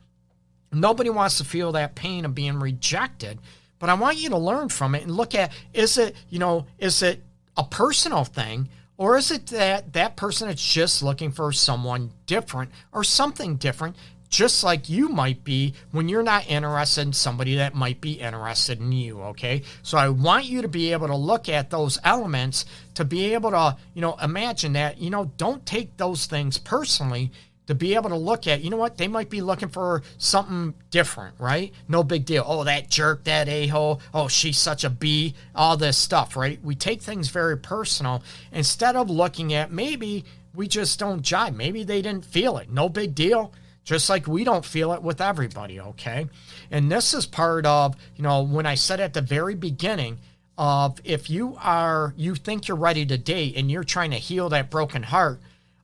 Nobody 0.73 1.11
wants 1.11 1.39
to 1.39 1.45
feel 1.45 1.73
that 1.73 1.95
pain 1.95 2.25
of 2.25 2.35
being 2.35 2.61
rejected. 2.61 3.39
But 3.79 3.91
I 3.91 3.95
want 3.95 4.19
you 4.19 4.29
to 4.31 4.39
learn 4.39 4.69
from 4.69 4.95
it 4.95 5.03
and 5.03 5.11
look 5.11 5.35
at 5.35 5.51
is 5.73 5.99
it, 5.99 6.15
you 6.29 6.39
know, 6.39 6.67
is 6.79 7.03
it 7.03 7.23
a 7.61 7.65
personal 7.65 8.25
thing 8.25 8.71
or 8.97 9.19
is 9.19 9.31
it 9.31 9.49
that 9.49 9.93
that 9.93 10.17
person 10.17 10.49
is 10.49 10.63
just 10.63 11.03
looking 11.03 11.31
for 11.31 11.53
someone 11.53 12.11
different 12.25 12.71
or 12.91 13.05
something 13.05 13.57
different 13.57 13.95
just 14.31 14.65
like 14.65 14.89
you 14.89 15.11
might 15.11 15.45
be 15.45 15.75
when 15.91 16.09
you're 16.09 16.23
not 16.23 16.49
interested 16.49 17.03
in 17.03 17.13
somebody 17.13 17.57
that 17.57 17.75
might 17.75 18.01
be 18.01 18.13
interested 18.13 18.81
in 18.81 18.93
you 18.93 19.21
okay? 19.21 19.63
So 19.83 19.99
i 19.99 20.09
want 20.09 20.47
you 20.47 20.63
to 20.63 20.69
be 20.69 20.93
able 20.93 21.09
to 21.09 21.17
look 21.17 21.51
at 21.51 21.69
those 21.69 21.99
elements 22.03 22.65
to 22.95 23.05
be 23.05 23.35
able 23.35 23.51
to 23.51 23.77
you 23.93 24.01
know 24.01 24.17
imagine 24.23 24.73
that 24.73 24.97
you 24.99 25.11
know 25.11 25.31
don't 25.37 25.67
take 25.67 25.99
those 25.99 26.25
things 26.25 26.57
personally 26.57 27.31
to 27.71 27.75
be 27.77 27.95
able 27.95 28.11
to 28.11 28.17
look 28.17 28.49
at, 28.49 28.63
you 28.63 28.69
know 28.69 28.77
what, 28.77 28.99
they 28.99 29.07
might 29.07 29.31
be 29.31 29.41
looking 29.41 29.69
for 29.69 30.03
something 30.19 30.75
different, 30.91 31.37
right? 31.39 31.73
No 31.87 32.03
big 32.03 32.25
deal. 32.25 32.45
Oh, 32.45 32.65
that 32.65 32.91
jerk, 32.91 33.23
that 33.25 33.49
a 33.49 33.69
hole. 33.69 34.01
Oh, 34.13 34.27
she's 34.27 34.59
such 34.59 34.83
a 34.83 34.91
B, 34.91 35.35
all 35.55 35.77
this 35.77 35.97
stuff, 35.97 36.37
right? 36.37 36.59
We 36.65 36.75
take 36.75 37.01
things 37.01 37.29
very 37.29 37.57
personal 37.57 38.25
instead 38.51 38.97
of 38.97 39.09
looking 39.09 39.55
at 39.55 39.71
maybe 39.71 40.25
we 40.53 40.67
just 40.67 40.99
don't 40.99 41.23
jive. 41.23 41.55
Maybe 41.55 41.85
they 41.85 42.03
didn't 42.03 42.25
feel 42.25 42.59
it. 42.59 42.71
No 42.71 42.89
big 42.89 43.15
deal. 43.15 43.53
Just 43.85 44.11
like 44.11 44.27
we 44.27 44.43
don't 44.43 44.65
feel 44.65 44.93
it 44.93 45.03
with 45.03 45.21
everybody, 45.21 45.81
okay? 45.81 46.27
And 46.73 46.91
this 46.91 47.15
is 47.15 47.25
part 47.25 47.67
of, 47.67 47.95
you 48.17 48.25
know, 48.25 48.43
when 48.43 48.67
I 48.67 48.75
said 48.75 48.99
at 48.99 49.15
the 49.15 49.23
very 49.23 49.55
beginning, 49.55 50.19
of 50.59 51.01
if 51.05 51.31
you 51.31 51.57
are 51.59 52.13
you 52.19 52.35
think 52.35 52.69
you're 52.69 52.77
ready 52.77 53.07
to 53.07 53.17
date 53.17 53.57
and 53.57 53.71
you're 53.71 53.83
trying 53.83 54.11
to 54.11 54.19
heal 54.19 54.51
that 54.51 54.69
broken 54.69 55.03
heart 55.03 55.41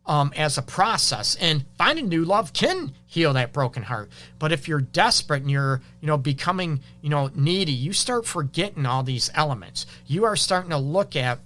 um, 0.06 0.32
as 0.36 0.56
a 0.56 0.62
process. 0.62 1.34
And 1.36 1.64
finding 1.76 2.08
new 2.08 2.24
love 2.24 2.52
can 2.52 2.92
heal 3.06 3.32
that 3.32 3.52
broken 3.52 3.84
heart. 3.84 4.10
But 4.38 4.52
if 4.52 4.68
you're 4.68 4.80
desperate 4.80 5.42
and 5.42 5.50
you're, 5.50 5.80
you 6.00 6.06
know, 6.06 6.16
becoming, 6.16 6.80
you 7.02 7.10
know, 7.10 7.30
needy, 7.34 7.72
you 7.72 7.92
start 7.92 8.26
forgetting 8.26 8.86
all 8.86 9.02
these 9.02 9.30
elements. 9.34 9.86
You 10.06 10.24
are 10.24 10.36
starting 10.36 10.70
to 10.70 10.78
look 10.78 11.16
at 11.16 11.40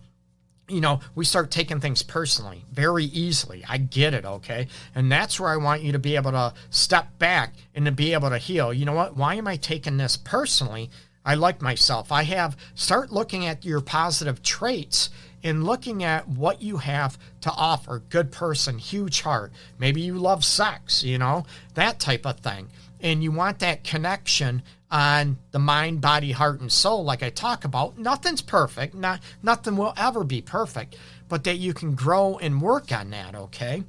you 0.68 0.80
know, 0.80 1.00
we 1.16 1.24
start 1.24 1.50
taking 1.50 1.80
things 1.80 2.02
personally 2.02 2.64
very 2.72 3.06
easily. 3.06 3.64
I 3.68 3.78
get 3.78 4.14
it, 4.14 4.24
okay? 4.24 4.68
And 4.94 5.10
that's 5.10 5.40
where 5.40 5.50
I 5.50 5.56
want 5.56 5.82
you 5.82 5.90
to 5.90 5.98
be 5.98 6.14
able 6.14 6.30
to 6.30 6.54
step 6.70 7.18
back 7.18 7.54
and 7.74 7.84
to 7.86 7.90
be 7.90 8.12
able 8.12 8.30
to 8.30 8.38
heal. 8.38 8.72
You 8.72 8.84
know 8.84 8.92
what? 8.92 9.16
Why 9.16 9.34
am 9.34 9.48
I 9.48 9.56
taking 9.56 9.96
this 9.96 10.16
personally? 10.16 10.88
I 11.24 11.34
like 11.34 11.60
myself. 11.60 12.12
I 12.12 12.22
have 12.22 12.56
start 12.76 13.10
looking 13.10 13.44
at 13.44 13.64
your 13.64 13.80
positive 13.80 14.42
traits 14.42 15.10
in 15.42 15.64
looking 15.64 16.04
at 16.04 16.28
what 16.28 16.62
you 16.62 16.78
have 16.78 17.18
to 17.42 17.50
offer. 17.50 18.02
Good 18.08 18.30
person, 18.32 18.78
huge 18.78 19.22
heart. 19.22 19.52
Maybe 19.78 20.00
you 20.00 20.14
love 20.14 20.44
sex, 20.44 21.02
you 21.02 21.18
know, 21.18 21.44
that 21.74 21.98
type 21.98 22.26
of 22.26 22.40
thing. 22.40 22.68
And 23.00 23.22
you 23.22 23.32
want 23.32 23.60
that 23.60 23.82
connection 23.82 24.62
on 24.90 25.38
the 25.52 25.58
mind, 25.58 26.00
body, 26.00 26.32
heart, 26.32 26.60
and 26.60 26.70
soul, 26.70 27.04
like 27.04 27.22
I 27.22 27.30
talk 27.30 27.64
about. 27.64 27.96
Nothing's 27.96 28.42
perfect. 28.42 28.94
Not 28.94 29.20
nothing 29.42 29.76
will 29.76 29.94
ever 29.96 30.24
be 30.24 30.42
perfect, 30.42 30.96
but 31.28 31.44
that 31.44 31.58
you 31.58 31.72
can 31.72 31.94
grow 31.94 32.38
and 32.38 32.60
work 32.60 32.92
on 32.92 33.10
that, 33.10 33.34
okay? 33.34 33.84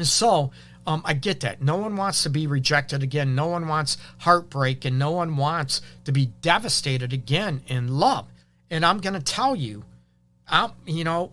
So 0.00 0.52
um, 0.86 1.02
I 1.04 1.14
get 1.14 1.40
that. 1.40 1.62
No 1.62 1.76
one 1.76 1.96
wants 1.96 2.22
to 2.22 2.30
be 2.30 2.46
rejected 2.46 3.02
again. 3.02 3.34
No 3.34 3.48
one 3.48 3.68
wants 3.68 3.96
heartbreak, 4.18 4.84
and 4.84 4.98
no 4.98 5.10
one 5.10 5.36
wants 5.36 5.82
to 6.04 6.12
be 6.12 6.26
devastated 6.42 7.12
again 7.12 7.62
in 7.66 7.88
love. 7.88 8.26
And 8.70 8.84
I'm 8.84 8.98
going 8.98 9.14
to 9.14 9.20
tell 9.20 9.56
you, 9.56 9.84
I'm, 10.48 10.72
you 10.86 11.04
know, 11.04 11.32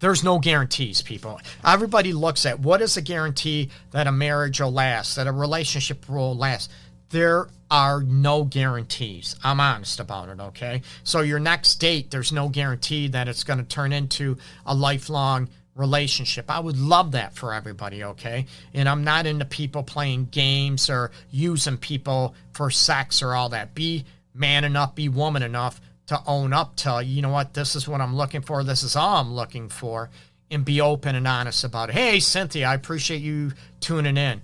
there's 0.00 0.24
no 0.24 0.38
guarantees, 0.38 1.02
people. 1.02 1.40
Everybody 1.64 2.12
looks 2.12 2.46
at 2.46 2.60
what 2.60 2.80
is 2.80 2.96
a 2.96 3.02
guarantee 3.02 3.70
that 3.92 4.06
a 4.06 4.12
marriage 4.12 4.60
will 4.60 4.72
last, 4.72 5.16
that 5.16 5.26
a 5.26 5.32
relationship 5.32 6.08
will 6.08 6.34
last. 6.34 6.70
There 7.10 7.48
are 7.70 8.02
no 8.02 8.44
guarantees. 8.44 9.36
I'm 9.44 9.60
honest 9.60 10.00
about 10.00 10.28
it, 10.28 10.40
okay? 10.40 10.82
So, 11.02 11.20
your 11.20 11.38
next 11.38 11.74
date, 11.76 12.10
there's 12.10 12.32
no 12.32 12.48
guarantee 12.48 13.08
that 13.08 13.28
it's 13.28 13.44
going 13.44 13.58
to 13.58 13.64
turn 13.64 13.92
into 13.92 14.38
a 14.64 14.74
lifelong 14.74 15.48
relationship. 15.74 16.50
I 16.50 16.60
would 16.60 16.78
love 16.78 17.12
that 17.12 17.34
for 17.34 17.52
everybody, 17.52 18.04
okay? 18.04 18.46
And 18.74 18.88
I'm 18.88 19.04
not 19.04 19.26
into 19.26 19.44
people 19.44 19.82
playing 19.82 20.28
games 20.30 20.88
or 20.88 21.10
using 21.30 21.76
people 21.76 22.34
for 22.52 22.70
sex 22.70 23.22
or 23.22 23.34
all 23.34 23.50
that. 23.50 23.74
Be 23.74 24.04
man 24.34 24.64
enough, 24.64 24.94
be 24.94 25.08
woman 25.08 25.42
enough 25.42 25.80
to 26.10 26.20
own 26.26 26.52
up 26.52 26.74
to, 26.74 27.00
you 27.04 27.22
know 27.22 27.28
what, 27.28 27.54
this 27.54 27.76
is 27.76 27.86
what 27.86 28.00
I'm 28.00 28.16
looking 28.16 28.42
for, 28.42 28.64
this 28.64 28.82
is 28.82 28.96
all 28.96 29.18
I'm 29.18 29.32
looking 29.32 29.68
for, 29.68 30.10
and 30.50 30.64
be 30.64 30.80
open 30.80 31.14
and 31.14 31.24
honest 31.24 31.62
about 31.62 31.88
it. 31.88 31.92
Hey, 31.92 32.18
Cynthia, 32.18 32.66
I 32.66 32.74
appreciate 32.74 33.22
you 33.22 33.52
tuning 33.78 34.16
in. 34.16 34.42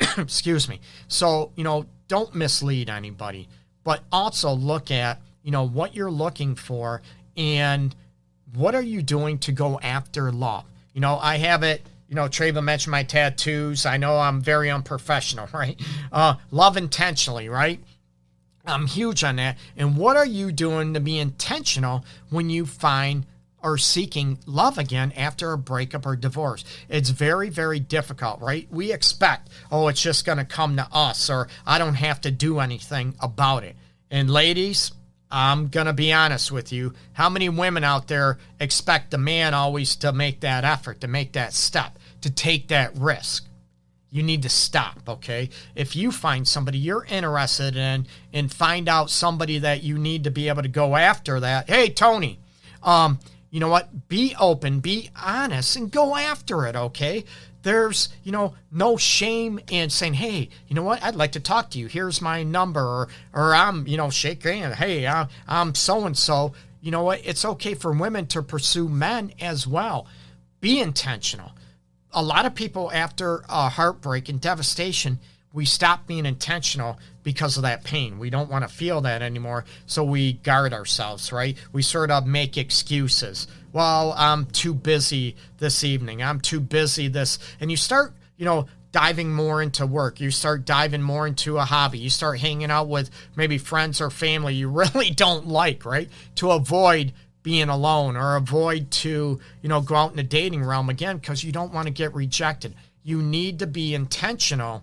Excuse 0.16 0.70
me. 0.70 0.80
So, 1.06 1.52
you 1.54 1.64
know, 1.64 1.84
don't 2.08 2.34
mislead 2.34 2.88
anybody, 2.88 3.46
but 3.84 4.04
also 4.10 4.54
look 4.54 4.90
at, 4.90 5.20
you 5.42 5.50
know, 5.50 5.68
what 5.68 5.94
you're 5.94 6.10
looking 6.10 6.54
for 6.54 7.02
and 7.36 7.94
what 8.54 8.74
are 8.74 8.80
you 8.80 9.02
doing 9.02 9.36
to 9.40 9.52
go 9.52 9.78
after 9.80 10.32
love? 10.32 10.64
You 10.94 11.02
know, 11.02 11.18
I 11.18 11.36
have 11.36 11.62
it 11.62 11.86
you 12.08 12.14
know, 12.14 12.28
Treva 12.28 12.62
mentioned 12.62 12.92
my 12.92 13.02
tattoos. 13.02 13.84
I 13.84 13.96
know 13.96 14.16
I'm 14.16 14.40
very 14.40 14.70
unprofessional, 14.70 15.48
right? 15.52 15.78
Uh, 16.12 16.36
love 16.50 16.76
intentionally, 16.76 17.48
right? 17.48 17.80
I'm 18.66 18.86
huge 18.86 19.22
on 19.24 19.36
that. 19.36 19.58
And 19.76 19.96
what 19.96 20.16
are 20.16 20.26
you 20.26 20.52
doing 20.52 20.94
to 20.94 21.00
be 21.00 21.18
intentional 21.18 22.04
when 22.30 22.50
you 22.50 22.66
find 22.66 23.26
or 23.62 23.78
seeking 23.78 24.38
love 24.46 24.78
again 24.78 25.12
after 25.16 25.52
a 25.52 25.58
breakup 25.58 26.06
or 26.06 26.16
divorce? 26.16 26.64
It's 26.88 27.10
very, 27.10 27.48
very 27.48 27.80
difficult, 27.80 28.40
right? 28.40 28.66
We 28.70 28.92
expect, 28.92 29.48
oh, 29.70 29.88
it's 29.88 30.02
just 30.02 30.26
going 30.26 30.38
to 30.38 30.44
come 30.44 30.76
to 30.76 30.88
us 30.92 31.30
or 31.30 31.48
I 31.66 31.78
don't 31.78 31.94
have 31.94 32.20
to 32.22 32.30
do 32.30 32.58
anything 32.60 33.14
about 33.20 33.64
it. 33.64 33.76
And 34.10 34.30
ladies, 34.30 34.92
I'm 35.30 35.68
going 35.68 35.86
to 35.86 35.92
be 35.92 36.12
honest 36.12 36.52
with 36.52 36.72
you. 36.72 36.94
How 37.12 37.28
many 37.28 37.48
women 37.48 37.82
out 37.84 38.08
there 38.08 38.38
expect 38.60 39.10
the 39.10 39.18
man 39.18 39.54
always 39.54 39.96
to 39.96 40.12
make 40.12 40.40
that 40.40 40.64
effort, 40.64 41.00
to 41.00 41.08
make 41.08 41.32
that 41.32 41.52
step, 41.52 41.98
to 42.20 42.30
take 42.30 42.68
that 42.68 42.96
risk? 42.96 43.48
You 44.16 44.22
need 44.22 44.42
to 44.42 44.48
stop, 44.48 45.00
okay? 45.06 45.50
If 45.74 45.94
you 45.94 46.10
find 46.10 46.48
somebody 46.48 46.78
you're 46.78 47.04
interested 47.04 47.76
in 47.76 48.06
and 48.32 48.52
find 48.52 48.88
out 48.88 49.10
somebody 49.10 49.58
that 49.58 49.82
you 49.82 49.98
need 49.98 50.24
to 50.24 50.30
be 50.30 50.48
able 50.48 50.62
to 50.62 50.68
go 50.68 50.96
after 50.96 51.38
that, 51.40 51.68
hey, 51.68 51.90
Tony, 51.90 52.38
um, 52.82 53.18
you 53.50 53.60
know 53.60 53.68
what? 53.68 54.08
Be 54.08 54.34
open, 54.40 54.80
be 54.80 55.10
honest, 55.22 55.76
and 55.76 55.90
go 55.90 56.16
after 56.16 56.66
it, 56.66 56.74
okay? 56.74 57.24
There's, 57.62 58.08
you 58.22 58.32
know, 58.32 58.54
no 58.70 58.96
shame 58.96 59.60
in 59.70 59.90
saying, 59.90 60.14
hey, 60.14 60.48
you 60.68 60.74
know 60.74 60.82
what? 60.82 61.02
I'd 61.02 61.16
like 61.16 61.32
to 61.32 61.40
talk 61.40 61.70
to 61.70 61.78
you. 61.78 61.86
Here's 61.86 62.22
my 62.22 62.42
number, 62.42 62.80
or, 62.80 63.08
or 63.34 63.54
I'm, 63.54 63.86
you 63.86 63.96
know, 63.96 64.08
shake 64.08 64.44
hand. 64.44 64.76
Hey, 64.76 65.06
I'm, 65.06 65.28
I'm 65.46 65.74
so 65.74 66.06
and 66.06 66.16
so. 66.16 66.54
You 66.80 66.92
know 66.92 67.02
what? 67.02 67.20
It's 67.24 67.44
okay 67.44 67.74
for 67.74 67.92
women 67.92 68.26
to 68.28 68.42
pursue 68.42 68.88
men 68.88 69.32
as 69.40 69.66
well. 69.66 70.06
Be 70.60 70.80
intentional 70.80 71.52
a 72.16 72.22
lot 72.22 72.46
of 72.46 72.54
people 72.54 72.90
after 72.92 73.44
a 73.46 73.68
heartbreak 73.68 74.30
and 74.30 74.40
devastation, 74.40 75.18
we 75.52 75.66
stop 75.66 76.06
being 76.06 76.24
intentional 76.24 76.98
because 77.22 77.58
of 77.58 77.62
that 77.62 77.84
pain. 77.84 78.18
We 78.18 78.30
don't 78.30 78.50
want 78.50 78.66
to 78.66 78.74
feel 78.74 79.02
that 79.02 79.20
anymore, 79.20 79.66
so 79.84 80.02
we 80.02 80.32
guard 80.32 80.72
ourselves, 80.72 81.30
right? 81.30 81.56
We 81.72 81.82
sort 81.82 82.10
of 82.10 82.26
make 82.26 82.56
excuses. 82.56 83.46
Well, 83.72 84.14
I'm 84.16 84.46
too 84.46 84.72
busy 84.72 85.36
this 85.58 85.84
evening. 85.84 86.22
I'm 86.22 86.40
too 86.40 86.58
busy 86.58 87.08
this. 87.08 87.38
And 87.60 87.70
you 87.70 87.76
start, 87.76 88.14
you 88.38 88.46
know, 88.46 88.66
diving 88.92 89.30
more 89.30 89.60
into 89.60 89.86
work. 89.86 90.18
You 90.18 90.30
start 90.30 90.64
diving 90.64 91.02
more 91.02 91.26
into 91.26 91.58
a 91.58 91.64
hobby. 91.66 91.98
You 91.98 92.08
start 92.08 92.40
hanging 92.40 92.70
out 92.70 92.88
with 92.88 93.10
maybe 93.36 93.58
friends 93.58 94.00
or 94.00 94.08
family 94.08 94.54
you 94.54 94.68
really 94.70 95.10
don't 95.10 95.46
like, 95.46 95.84
right? 95.84 96.08
To 96.36 96.52
avoid 96.52 97.12
being 97.46 97.68
alone 97.68 98.16
or 98.16 98.34
avoid 98.34 98.90
to, 98.90 99.38
you 99.62 99.68
know, 99.68 99.80
go 99.80 99.94
out 99.94 100.10
in 100.10 100.16
the 100.16 100.22
dating 100.24 100.64
realm 100.64 100.88
again 100.88 101.16
because 101.16 101.44
you 101.44 101.52
don't 101.52 101.72
want 101.72 101.86
to 101.86 101.92
get 101.92 102.12
rejected. 102.12 102.74
You 103.04 103.22
need 103.22 103.60
to 103.60 103.68
be 103.68 103.94
intentional 103.94 104.82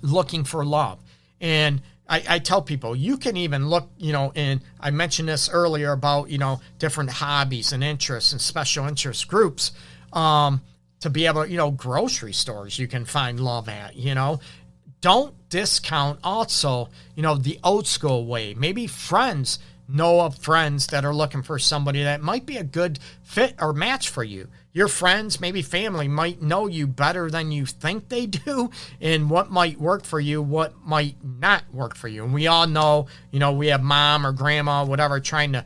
looking 0.00 0.44
for 0.44 0.64
love. 0.64 1.00
And 1.40 1.82
I, 2.08 2.22
I, 2.28 2.38
tell 2.38 2.62
people 2.62 2.94
you 2.94 3.16
can 3.16 3.36
even 3.36 3.66
look, 3.68 3.90
you 3.98 4.12
know, 4.12 4.30
and 4.36 4.60
I 4.78 4.92
mentioned 4.92 5.28
this 5.28 5.48
earlier 5.48 5.90
about, 5.90 6.30
you 6.30 6.38
know, 6.38 6.60
different 6.78 7.10
hobbies 7.10 7.72
and 7.72 7.82
interests 7.82 8.30
and 8.30 8.40
special 8.40 8.86
interest 8.86 9.26
groups. 9.26 9.72
Um, 10.12 10.62
to 11.00 11.10
be 11.10 11.26
able 11.26 11.42
to, 11.42 11.50
you 11.50 11.56
know, 11.56 11.72
grocery 11.72 12.32
stores 12.32 12.78
you 12.78 12.86
can 12.86 13.04
find 13.04 13.40
love 13.40 13.68
at, 13.68 13.96
you 13.96 14.14
know. 14.14 14.38
Don't 15.00 15.34
discount 15.48 16.20
also, 16.22 16.88
you 17.16 17.22
know, 17.24 17.34
the 17.34 17.58
old 17.64 17.88
school 17.88 18.26
way. 18.26 18.54
Maybe 18.54 18.86
friends 18.86 19.58
know 19.88 20.20
of 20.20 20.38
friends 20.38 20.88
that 20.88 21.04
are 21.04 21.14
looking 21.14 21.42
for 21.42 21.58
somebody 21.58 22.02
that 22.02 22.22
might 22.22 22.46
be 22.46 22.56
a 22.56 22.64
good 22.64 22.98
fit 23.22 23.54
or 23.60 23.72
match 23.72 24.08
for 24.08 24.24
you. 24.24 24.48
your 24.72 24.88
friends, 24.88 25.40
maybe 25.40 25.62
family, 25.62 26.08
might 26.08 26.42
know 26.42 26.66
you 26.66 26.86
better 26.86 27.30
than 27.30 27.52
you 27.52 27.64
think 27.64 28.08
they 28.08 28.26
do, 28.26 28.70
and 29.00 29.30
what 29.30 29.50
might 29.50 29.80
work 29.80 30.04
for 30.04 30.18
you, 30.18 30.42
what 30.42 30.74
might 30.84 31.16
not 31.22 31.62
work 31.72 31.94
for 31.94 32.08
you. 32.08 32.24
And 32.24 32.34
we 32.34 32.46
all 32.46 32.66
know, 32.66 33.06
you 33.30 33.38
know, 33.38 33.52
we 33.52 33.68
have 33.68 33.82
mom 33.82 34.26
or 34.26 34.32
grandma, 34.32 34.84
whatever, 34.84 35.20
trying 35.20 35.52
to 35.52 35.64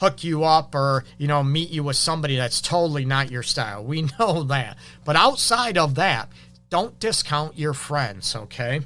hook 0.00 0.22
you 0.24 0.44
up 0.44 0.74
or, 0.74 1.04
you 1.18 1.26
know, 1.26 1.42
meet 1.42 1.70
you 1.70 1.82
with 1.82 1.96
somebody 1.96 2.36
that's 2.36 2.60
totally 2.60 3.04
not 3.04 3.30
your 3.30 3.42
style. 3.42 3.82
We 3.84 4.02
know 4.18 4.42
that. 4.44 4.76
But 5.04 5.16
outside 5.16 5.78
of 5.78 5.94
that, 5.94 6.28
don't 6.68 6.98
discount 6.98 7.58
your 7.58 7.72
friends, 7.72 8.34
okay? 8.34 8.80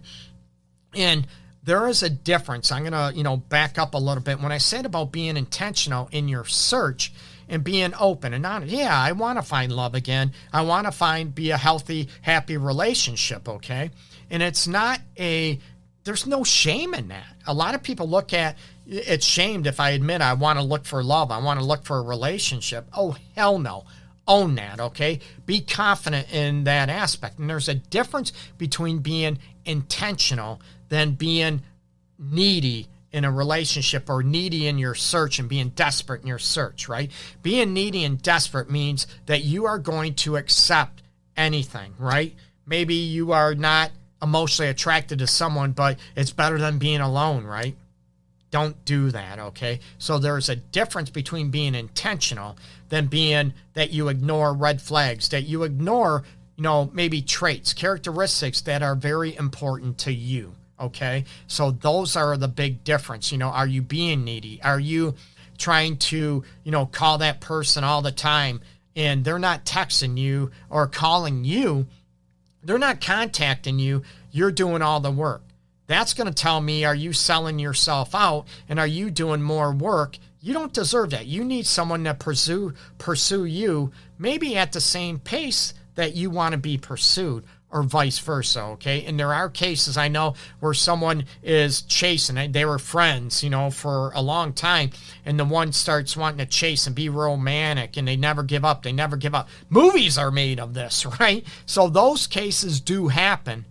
And 0.95 1.27
there 1.63 1.89
is 1.89 2.03
a 2.03 2.11
difference. 2.11 2.73
I'm 2.73 2.83
going 2.83 2.93
to, 2.93 3.17
you 3.17 3.23
know, 3.23 3.37
back 3.37 3.79
up 3.79 3.95
a 3.95 3.99
little 3.99 4.23
bit. 4.23 4.41
When 4.41 4.53
I 4.53 4.59
said 4.59 4.87
about 4.87 5.13
being 5.13 5.37
intentional 5.37 6.09
in 6.13 6.29
your 6.29 6.45
search, 6.45 7.13
and 7.51 7.65
being 7.65 7.93
open 7.99 8.33
and 8.33 8.47
honest. 8.47 8.73
Yeah, 8.73 8.97
I 8.97 9.13
want 9.13 9.39
to 9.39 9.43
find 9.43 9.73
love 9.73 9.95
again. 9.95 10.33
I 10.53 10.63
want 10.63 10.87
to 10.87 10.93
find 10.93 11.35
be 11.35 11.51
a 11.51 11.57
healthy, 11.57 12.09
happy 12.23 12.57
relationship, 12.57 13.49
okay? 13.49 13.91
And 14.31 14.43
it's 14.43 14.67
not 14.67 15.01
a 15.19 15.59
there's 16.05 16.27
no 16.27 16.45
shame 16.45 16.95
in 16.95 17.09
that. 17.09 17.37
A 17.47 17.53
lot 17.53 17.75
of 17.75 17.83
people 17.83 18.09
look 18.09 18.33
at 18.33 18.57
it's 18.87 19.27
shamed 19.27 19.67
if 19.67 19.79
I 19.79 19.91
admit 19.91 20.23
I 20.23 20.33
want 20.33 20.59
to 20.59 20.65
look 20.65 20.85
for 20.85 21.03
love. 21.03 21.31
I 21.31 21.39
want 21.39 21.61
to 21.61 21.67
look 21.67 21.85
for 21.85 21.99
a 21.99 22.03
relationship. 22.03 22.89
Oh, 22.97 23.17
hell 23.37 23.59
no. 23.59 23.85
Own 24.31 24.55
that, 24.55 24.79
okay? 24.79 25.19
Be 25.45 25.61
confident 25.61 26.33
in 26.33 26.63
that 26.65 26.89
aspect. 26.89 27.41
And 27.41 27.51
there's 27.51 27.69
a 27.69 27.75
difference 27.75 28.33
between 28.59 29.01
being 29.01 29.39
intentional 29.65 30.63
than 30.89 31.13
being 31.13 31.63
needy 32.17 32.87
in 33.11 33.25
a 33.25 33.33
relationship 33.33 34.09
or 34.09 34.23
needy 34.23 34.69
in 34.69 34.79
your 34.79 34.95
search 34.95 35.41
and 35.41 35.49
being 35.49 35.71
desperate 35.71 36.23
in 36.23 36.29
your 36.29 36.39
search, 36.39 36.89
right? 36.89 37.11
Being 37.43 37.75
needy 37.75 38.05
and 38.05 38.23
desperate 38.23 38.71
means 38.71 39.09
that 39.27 39.43
you 39.43 39.67
are 39.67 39.79
going 39.79 40.15
to 40.15 40.37
accept 40.37 41.03
anything, 41.37 41.95
right? 41.99 42.33
Maybe 42.65 42.95
you 42.95 43.33
are 43.33 43.57
not 43.57 43.91
emotionally 44.23 44.71
attracted 44.71 45.19
to 45.19 45.27
someone, 45.27 45.73
but 45.73 45.99
it's 46.15 46.31
better 46.31 46.59
than 46.59 46.79
being 46.79 47.01
alone, 47.01 47.43
right? 47.43 47.75
Don't 48.51 48.85
do 48.85 49.11
that, 49.11 49.39
okay? 49.39 49.81
So 49.99 50.19
there's 50.19 50.49
a 50.49 50.57
difference 50.57 51.11
between 51.11 51.51
being 51.51 51.75
intentional 51.75 52.57
than 52.89 53.07
being 53.07 53.55
that 53.75 53.91
you 53.91 54.09
ignore 54.09 54.53
red 54.53 54.83
flags, 54.83 55.29
that 55.29 55.43
you 55.43 55.63
ignore, 55.63 56.25
you 56.57 56.65
know, 56.65 56.91
maybe 56.93 57.23
traits, 57.23 57.73
characteristics 57.73 58.61
that 58.63 58.83
are 58.83 58.97
very 58.97 59.37
important 59.37 59.99
to 59.99 60.13
you. 60.13 60.55
Okay. 60.81 61.25
So 61.47 61.71
those 61.71 62.17
are 62.17 62.37
the 62.37 62.49
big 62.49 62.83
difference. 62.85 63.31
You 63.31 63.39
know, 63.39 63.49
are 63.49 63.67
you 63.67 63.83
being 63.83 64.25
needy? 64.25 64.61
Are 64.63 64.81
you 64.81 65.15
trying 65.59 65.99
to, 65.99 66.43
you 66.65 66.73
know, 66.73 66.87
call 66.87 67.19
that 67.19 67.41
person 67.41 67.85
all 67.85 68.03
the 68.03 68.13
time 68.13 68.63
and 68.97 69.25
they're 69.25 69.39
not 69.39 69.65
texting 69.65 70.19
you 70.19 70.51
or 70.71 70.87
calling 70.87 71.45
you? 71.45 71.87
They're 72.63 72.79
not 72.79 73.01
contacting 73.01 73.79
you. 73.79 74.03
You're 74.33 74.51
doing 74.51 74.83
all 74.83 75.01
the 75.01 75.11
work. 75.11 75.43
That's 75.91 76.15
going 76.15 76.29
to 76.29 76.33
tell 76.33 76.61
me 76.61 76.85
are 76.85 76.95
you 76.95 77.13
selling 77.13 77.59
yourself 77.59 78.15
out 78.15 78.47
and 78.69 78.79
are 78.79 78.87
you 78.87 79.11
doing 79.11 79.43
more 79.43 79.73
work? 79.73 80.19
You 80.41 80.53
don't 80.53 80.73
deserve 80.73 81.11
that. 81.11 81.27
You 81.27 81.43
need 81.43 81.67
someone 81.67 82.05
to 82.05 82.15
pursue 82.15 82.75
pursue 82.99 83.45
you 83.45 83.91
maybe 84.17 84.57
at 84.57 84.71
the 84.71 84.81
same 84.81 85.19
pace 85.19 85.75
that 85.97 86.15
you 86.15 86.31
want 86.31 86.53
to 86.53 86.59
be 86.59 86.79
pursued 86.79 87.43
or 87.73 87.83
vice 87.83 88.21
versa. 88.21 88.63
Okay. 88.63 89.05
And 89.05 89.19
there 89.19 89.35
are 89.35 89.51
cases 89.51 89.97
I 89.97 90.07
know 90.07 90.35
where 90.61 90.75
someone 90.75 91.25
is 91.43 91.83
chasing, 91.83 92.53
they 92.53 92.65
were 92.65 92.79
friends, 92.79 93.43
you 93.43 93.51
know, 93.51 93.73
for 93.73 94.13
a 94.15 94.23
long 94.23 94.53
time, 94.53 94.91
and 95.25 95.41
the 95.41 95.45
one 95.45 95.73
starts 95.73 96.17
wanting 96.17 96.39
to 96.39 96.47
chase 96.47 96.87
and 96.87 96.95
be 96.95 97.09
romantic, 97.09 97.97
and 97.97 98.07
they 98.07 98.17
never 98.17 98.45
give 98.45 98.65
up. 98.65 98.85
They 98.85 98.93
never 98.93 99.17
give 99.17 99.35
up. 99.35 99.49
Movies 99.69 100.19
are 100.19 100.31
made 100.31 100.61
of 100.61 100.75
this, 100.75 101.05
right? 101.21 101.45
So 101.67 101.89
those 101.89 102.29
cases 102.29 102.81
do 102.81 103.09
happen, 103.09 103.65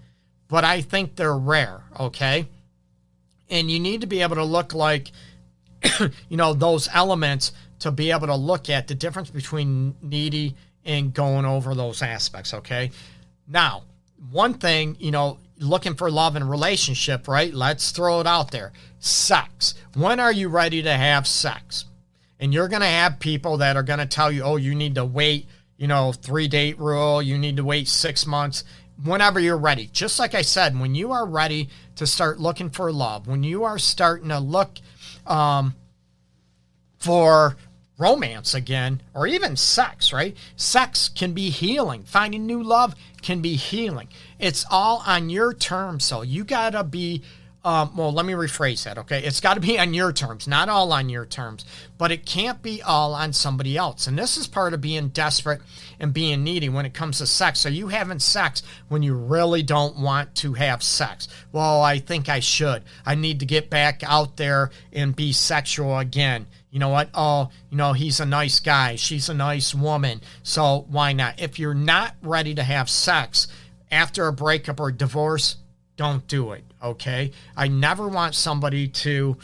but 0.49 0.65
I 0.65 0.81
think 0.81 1.15
they're 1.15 1.37
rare. 1.37 1.81
Okay. 1.97 2.47
And 3.49 3.71
you 3.71 3.79
need 3.79 4.01
to 4.01 4.07
be 4.07 4.21
able 4.21 4.35
to 4.35 4.43
look 4.43 4.73
like, 4.73 5.11
you 6.29 6.37
know, 6.37 6.53
those 6.53 6.89
elements 6.93 7.53
to 7.79 7.91
be 7.91 8.11
able 8.11 8.27
to 8.27 8.35
look 8.35 8.69
at 8.69 8.87
the 8.87 8.95
difference 8.95 9.29
between 9.29 9.95
needy 10.01 10.55
and 10.83 11.13
going 11.13 11.45
over 11.45 11.73
those 11.73 12.01
aspects. 12.01 12.53
Okay. 12.53 12.91
Now, 13.47 13.83
one 14.31 14.55
thing, 14.55 14.97
you 14.99 15.11
know, 15.11 15.37
looking 15.59 15.95
for 15.95 16.11
love 16.11 16.35
and 16.35 16.49
relationship, 16.49 17.27
right? 17.27 17.53
Let's 17.53 17.91
throw 17.91 18.19
it 18.19 18.27
out 18.27 18.51
there. 18.51 18.71
Sex. 18.99 19.75
When 19.95 20.19
are 20.19 20.31
you 20.31 20.49
ready 20.49 20.81
to 20.81 20.93
have 20.93 21.27
sex? 21.27 21.85
And 22.39 22.53
you're 22.53 22.67
going 22.67 22.81
to 22.81 22.87
have 22.87 23.19
people 23.19 23.57
that 23.57 23.75
are 23.75 23.83
going 23.83 23.99
to 23.99 24.05
tell 24.05 24.31
you, 24.31 24.43
oh, 24.43 24.55
you 24.55 24.73
need 24.73 24.95
to 24.95 25.05
wait, 25.05 25.47
you 25.77 25.87
know, 25.87 26.13
three 26.13 26.47
date 26.47 26.79
rule, 26.79 27.21
you 27.21 27.37
need 27.37 27.57
to 27.57 27.63
wait 27.63 27.87
six 27.87 28.25
months, 28.25 28.63
whenever 29.03 29.39
you're 29.39 29.57
ready. 29.57 29.89
Just 29.91 30.19
like 30.19 30.35
I 30.35 30.41
said, 30.41 30.79
when 30.79 30.95
you 30.95 31.11
are 31.11 31.25
ready 31.25 31.69
to 31.95 32.07
start 32.07 32.39
looking 32.39 32.69
for 32.69 32.91
love, 32.91 33.27
when 33.27 33.43
you 33.43 33.63
are 33.63 33.79
starting 33.79 34.29
to 34.29 34.39
look 34.39 34.79
um, 35.25 35.75
for 36.97 37.55
romance 37.97 38.53
again, 38.53 39.01
or 39.13 39.27
even 39.27 39.57
sex, 39.57 40.13
right? 40.13 40.35
Sex 40.55 41.09
can 41.09 41.33
be 41.33 41.49
healing. 41.49 42.03
Finding 42.03 42.45
new 42.45 42.63
love 42.63 42.95
can 43.21 43.41
be 43.41 43.55
healing. 43.55 44.07
It's 44.39 44.65
all 44.71 45.03
on 45.05 45.29
your 45.29 45.53
terms. 45.53 46.05
So 46.05 46.21
you 46.21 46.45
got 46.45 46.71
to 46.71 46.83
be, 46.85 47.23
um, 47.63 47.95
well, 47.97 48.11
let 48.11 48.25
me 48.25 48.33
rephrase 48.33 48.85
that, 48.85 48.97
okay? 48.99 49.21
It's 49.21 49.41
got 49.41 49.55
to 49.55 49.59
be 49.59 49.77
on 49.77 49.93
your 49.93 50.13
terms, 50.13 50.47
not 50.47 50.69
all 50.69 50.93
on 50.93 51.09
your 51.09 51.25
terms, 51.25 51.65
but 51.97 52.11
it 52.11 52.25
can't 52.25 52.61
be 52.61 52.81
all 52.81 53.13
on 53.13 53.33
somebody 53.33 53.75
else. 53.75 54.07
And 54.07 54.17
this 54.17 54.37
is 54.37 54.47
part 54.47 54.73
of 54.73 54.79
being 54.79 55.09
desperate 55.09 55.61
and 55.99 56.13
being 56.13 56.43
needy 56.43 56.69
when 56.69 56.85
it 56.85 56.93
comes 56.93 57.17
to 57.17 57.27
sex. 57.27 57.65
Are 57.65 57.69
you 57.69 57.89
having 57.89 58.19
sex 58.19 58.63
when 58.87 59.03
you 59.03 59.13
really 59.13 59.61
don't 59.61 59.97
want 59.97 60.35
to 60.35 60.53
have 60.53 60.81
sex? 60.81 61.27
Well, 61.51 61.81
I 61.81 61.99
think 61.99 62.29
I 62.29 62.39
should. 62.39 62.83
I 63.05 63.15
need 63.15 63.41
to 63.41 63.45
get 63.45 63.69
back 63.69 64.03
out 64.03 64.37
there 64.37 64.71
and 64.93 65.15
be 65.15 65.33
sexual 65.33 65.97
again 65.97 66.47
you 66.71 66.77
know 66.77 66.89
what? 66.89 67.09
Oh, 67.13 67.49
you 67.69 67.77
know, 67.77 67.93
he's 67.93 68.19
a 68.19 68.25
nice 68.25 68.59
guy. 68.59 68.95
She's 68.95 69.29
a 69.29 69.33
nice 69.33 69.73
woman. 69.73 70.21
So 70.43 70.85
why 70.89 71.13
not? 71.13 71.41
If 71.41 71.57
you're 71.57 71.73
not 71.73 72.15
ready 72.21 72.53
to 72.55 72.63
have 72.63 72.89
sex 72.89 73.47
after 73.91 74.27
a 74.27 74.33
breakup 74.33 74.79
or 74.79 74.91
divorce, 74.91 75.57
don't 75.97 76.27
do 76.27 76.51
it. 76.51 76.63
Okay. 76.83 77.31
I 77.55 77.67
never 77.67 78.07
want 78.07 78.35
somebody 78.35 78.87
to 78.87 79.37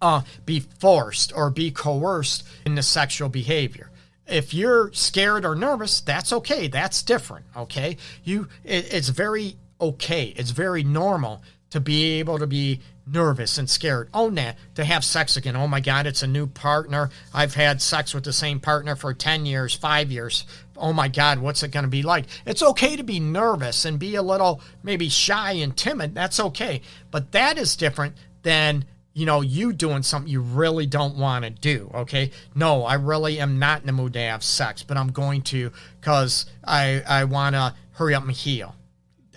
uh, 0.00 0.22
be 0.46 0.60
forced 0.60 1.32
or 1.34 1.50
be 1.50 1.70
coerced 1.70 2.46
into 2.64 2.82
sexual 2.82 3.28
behavior. 3.28 3.90
If 4.26 4.52
you're 4.52 4.92
scared 4.92 5.44
or 5.44 5.54
nervous, 5.54 6.00
that's 6.00 6.32
okay. 6.32 6.68
That's 6.68 7.02
different. 7.02 7.46
Okay. 7.56 7.96
You, 8.24 8.48
it, 8.64 8.92
it's 8.92 9.08
very 9.08 9.56
okay. 9.80 10.34
It's 10.36 10.50
very 10.50 10.84
normal 10.84 11.42
to 11.70 11.80
be 11.80 12.18
able 12.18 12.38
to 12.38 12.46
be 12.46 12.80
nervous 13.06 13.58
and 13.58 13.68
scared. 13.68 14.08
Oh, 14.12 14.30
that 14.30 14.56
to 14.74 14.84
have 14.84 15.04
sex 15.04 15.36
again. 15.36 15.56
Oh 15.56 15.66
my 15.66 15.80
God, 15.80 16.06
it's 16.06 16.22
a 16.22 16.26
new 16.26 16.46
partner. 16.46 17.10
I've 17.32 17.54
had 17.54 17.80
sex 17.80 18.14
with 18.14 18.24
the 18.24 18.32
same 18.32 18.60
partner 18.60 18.96
for 18.96 19.14
10 19.14 19.46
years, 19.46 19.74
five 19.74 20.10
years. 20.10 20.44
Oh 20.78 20.92
my 20.92 21.08
God, 21.08 21.38
what's 21.38 21.62
it 21.62 21.72
going 21.72 21.84
to 21.84 21.90
be 21.90 22.02
like? 22.02 22.26
It's 22.46 22.62
okay 22.62 22.96
to 22.96 23.02
be 23.02 23.20
nervous 23.20 23.84
and 23.84 23.98
be 23.98 24.14
a 24.14 24.22
little 24.22 24.60
maybe 24.82 25.08
shy 25.08 25.52
and 25.52 25.76
timid. 25.76 26.14
That's 26.14 26.40
okay. 26.40 26.82
But 27.10 27.32
that 27.32 27.58
is 27.58 27.76
different 27.76 28.14
than 28.42 28.84
you 29.18 29.26
know, 29.26 29.40
you 29.40 29.72
doing 29.72 30.04
something 30.04 30.30
you 30.30 30.40
really 30.40 30.86
don't 30.86 31.16
want 31.16 31.44
to 31.44 31.50
do. 31.50 31.90
Okay. 31.92 32.30
No, 32.54 32.84
I 32.84 32.94
really 32.94 33.40
am 33.40 33.58
not 33.58 33.80
in 33.80 33.86
the 33.88 33.92
mood 33.92 34.12
to 34.12 34.20
have 34.20 34.44
sex, 34.44 34.84
but 34.84 34.96
I'm 34.96 35.08
going 35.08 35.42
to 35.42 35.72
because 36.00 36.46
I, 36.62 37.02
I 37.04 37.24
want 37.24 37.56
to 37.56 37.74
hurry 37.94 38.14
up 38.14 38.22
and 38.22 38.30
heal. 38.30 38.76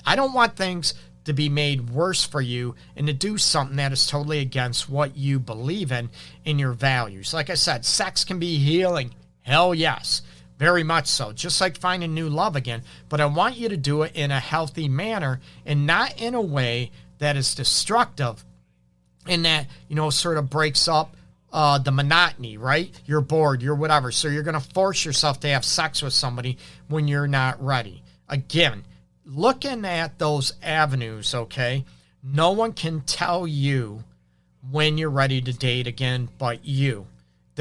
I 0.05 0.15
don't 0.15 0.33
want 0.33 0.55
things 0.55 0.93
to 1.25 1.33
be 1.33 1.49
made 1.49 1.89
worse 1.89 2.23
for 2.23 2.41
you 2.41 2.75
and 2.95 3.07
to 3.07 3.13
do 3.13 3.39
something 3.39 3.77
that 3.77 3.91
is 3.91 4.05
totally 4.05 4.37
against 4.39 4.87
what 4.87 5.17
you 5.17 5.39
believe 5.39 5.91
in 5.91 6.11
in 6.45 6.59
your 6.59 6.73
values. 6.73 7.33
Like 7.33 7.49
I 7.49 7.55
said, 7.55 7.83
sex 7.83 8.23
can 8.23 8.37
be 8.37 8.57
healing. 8.57 9.15
Hell 9.41 9.73
yes. 9.73 10.21
Very 10.61 10.83
much 10.83 11.07
so. 11.07 11.31
Just 11.31 11.59
like 11.59 11.75
finding 11.75 12.13
new 12.13 12.29
love 12.29 12.55
again. 12.55 12.83
But 13.09 13.19
I 13.19 13.25
want 13.25 13.57
you 13.57 13.69
to 13.69 13.77
do 13.77 14.03
it 14.03 14.11
in 14.15 14.29
a 14.29 14.39
healthy 14.39 14.87
manner 14.87 15.39
and 15.65 15.87
not 15.87 16.21
in 16.21 16.35
a 16.35 16.41
way 16.41 16.91
that 17.17 17.35
is 17.35 17.55
destructive 17.55 18.45
and 19.25 19.43
that, 19.43 19.65
you 19.87 19.95
know, 19.95 20.11
sort 20.11 20.37
of 20.37 20.51
breaks 20.51 20.87
up 20.87 21.17
uh, 21.51 21.79
the 21.79 21.91
monotony, 21.91 22.57
right? 22.57 22.91
You're 23.07 23.21
bored, 23.21 23.63
you're 23.63 23.73
whatever. 23.73 24.11
So 24.11 24.27
you're 24.27 24.43
going 24.43 24.53
to 24.53 24.73
force 24.75 25.03
yourself 25.03 25.39
to 25.39 25.47
have 25.47 25.65
sex 25.65 26.03
with 26.03 26.13
somebody 26.13 26.59
when 26.87 27.07
you're 27.07 27.25
not 27.25 27.59
ready. 27.59 28.03
Again, 28.29 28.83
looking 29.25 29.83
at 29.83 30.19
those 30.19 30.53
avenues, 30.61 31.33
okay, 31.33 31.85
no 32.21 32.51
one 32.51 32.73
can 32.73 33.01
tell 33.01 33.47
you 33.47 34.03
when 34.69 34.99
you're 34.99 35.09
ready 35.09 35.41
to 35.41 35.53
date 35.53 35.87
again 35.87 36.29
but 36.37 36.63
you. 36.63 37.07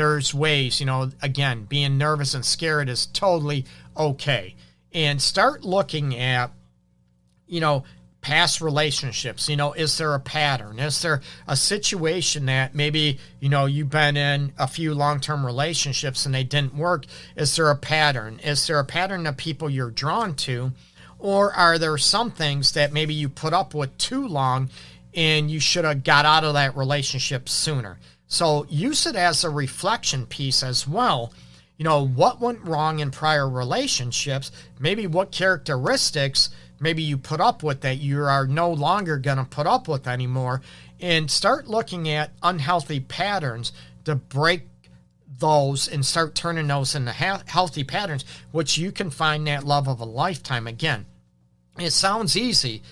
There's 0.00 0.32
ways, 0.32 0.80
you 0.80 0.86
know, 0.86 1.10
again, 1.20 1.64
being 1.64 1.98
nervous 1.98 2.32
and 2.32 2.42
scared 2.42 2.88
is 2.88 3.04
totally 3.04 3.66
okay. 3.94 4.54
And 4.94 5.20
start 5.20 5.62
looking 5.62 6.16
at, 6.16 6.52
you 7.46 7.60
know, 7.60 7.84
past 8.22 8.62
relationships. 8.62 9.46
You 9.46 9.56
know 9.56 9.74
is 9.74 9.98
there 9.98 10.14
a 10.14 10.18
pattern? 10.18 10.78
Is 10.78 11.02
there 11.02 11.20
a 11.46 11.54
situation 11.54 12.46
that 12.46 12.74
maybe 12.74 13.18
you 13.40 13.50
know 13.50 13.66
you've 13.66 13.90
been 13.90 14.16
in 14.16 14.54
a 14.58 14.66
few 14.66 14.94
long-term 14.94 15.44
relationships 15.44 16.24
and 16.24 16.34
they 16.34 16.44
didn't 16.44 16.74
work? 16.74 17.04
Is 17.36 17.54
there 17.56 17.68
a 17.68 17.76
pattern? 17.76 18.40
Is 18.42 18.66
there 18.66 18.78
a 18.78 18.86
pattern 18.86 19.26
of 19.26 19.36
people 19.36 19.68
you're 19.68 19.90
drawn 19.90 20.34
to? 20.36 20.72
Or 21.18 21.52
are 21.52 21.76
there 21.76 21.98
some 21.98 22.30
things 22.30 22.72
that 22.72 22.94
maybe 22.94 23.12
you 23.12 23.28
put 23.28 23.52
up 23.52 23.74
with 23.74 23.98
too 23.98 24.26
long 24.26 24.70
and 25.14 25.50
you 25.50 25.60
should 25.60 25.84
have 25.84 26.04
got 26.04 26.24
out 26.24 26.42
of 26.42 26.54
that 26.54 26.74
relationship 26.74 27.50
sooner 27.50 27.98
so 28.31 28.64
use 28.71 29.07
it 29.07 29.16
as 29.16 29.43
a 29.43 29.51
reflection 29.51 30.25
piece 30.25 30.62
as 30.62 30.87
well. 30.87 31.33
You 31.77 31.85
know 31.85 32.07
what 32.07 32.40
went 32.40 32.62
wrong 32.62 33.01
in 33.01 33.11
prior 33.11 33.49
relationships 33.49 34.53
maybe 34.79 35.07
what 35.07 35.33
characteristics 35.33 36.49
maybe 36.79 37.03
you 37.03 37.19
put 37.19 37.40
up 37.40 37.62
with 37.62 37.81
that 37.81 37.99
you 37.99 38.23
are 38.23 38.47
no 38.47 38.71
longer 38.71 39.19
going 39.19 39.38
to 39.38 39.45
put 39.45 39.66
up 39.66 39.88
with 39.88 40.07
anymore. 40.07 40.62
And 41.01 41.29
start 41.31 41.66
looking 41.66 42.09
at 42.09 42.31
unhealthy 42.43 43.01
patterns 43.01 43.73
to 44.05 44.14
break 44.14 44.69
those 45.38 45.88
and 45.88 46.07
start 46.07 46.35
turning 46.35 46.69
those 46.69 46.95
into 46.95 47.12
healthy 47.12 47.83
patterns 47.83 48.25
which 48.53 48.79
you 48.79 48.93
can 48.93 49.11
find 49.11 49.47
that 49.49 49.64
love 49.64 49.88
of 49.88 49.99
a 49.99 50.05
lifetime. 50.05 50.69
Again 50.69 51.05
it 51.79 51.90
sounds 51.90 52.37
easy 52.37 52.83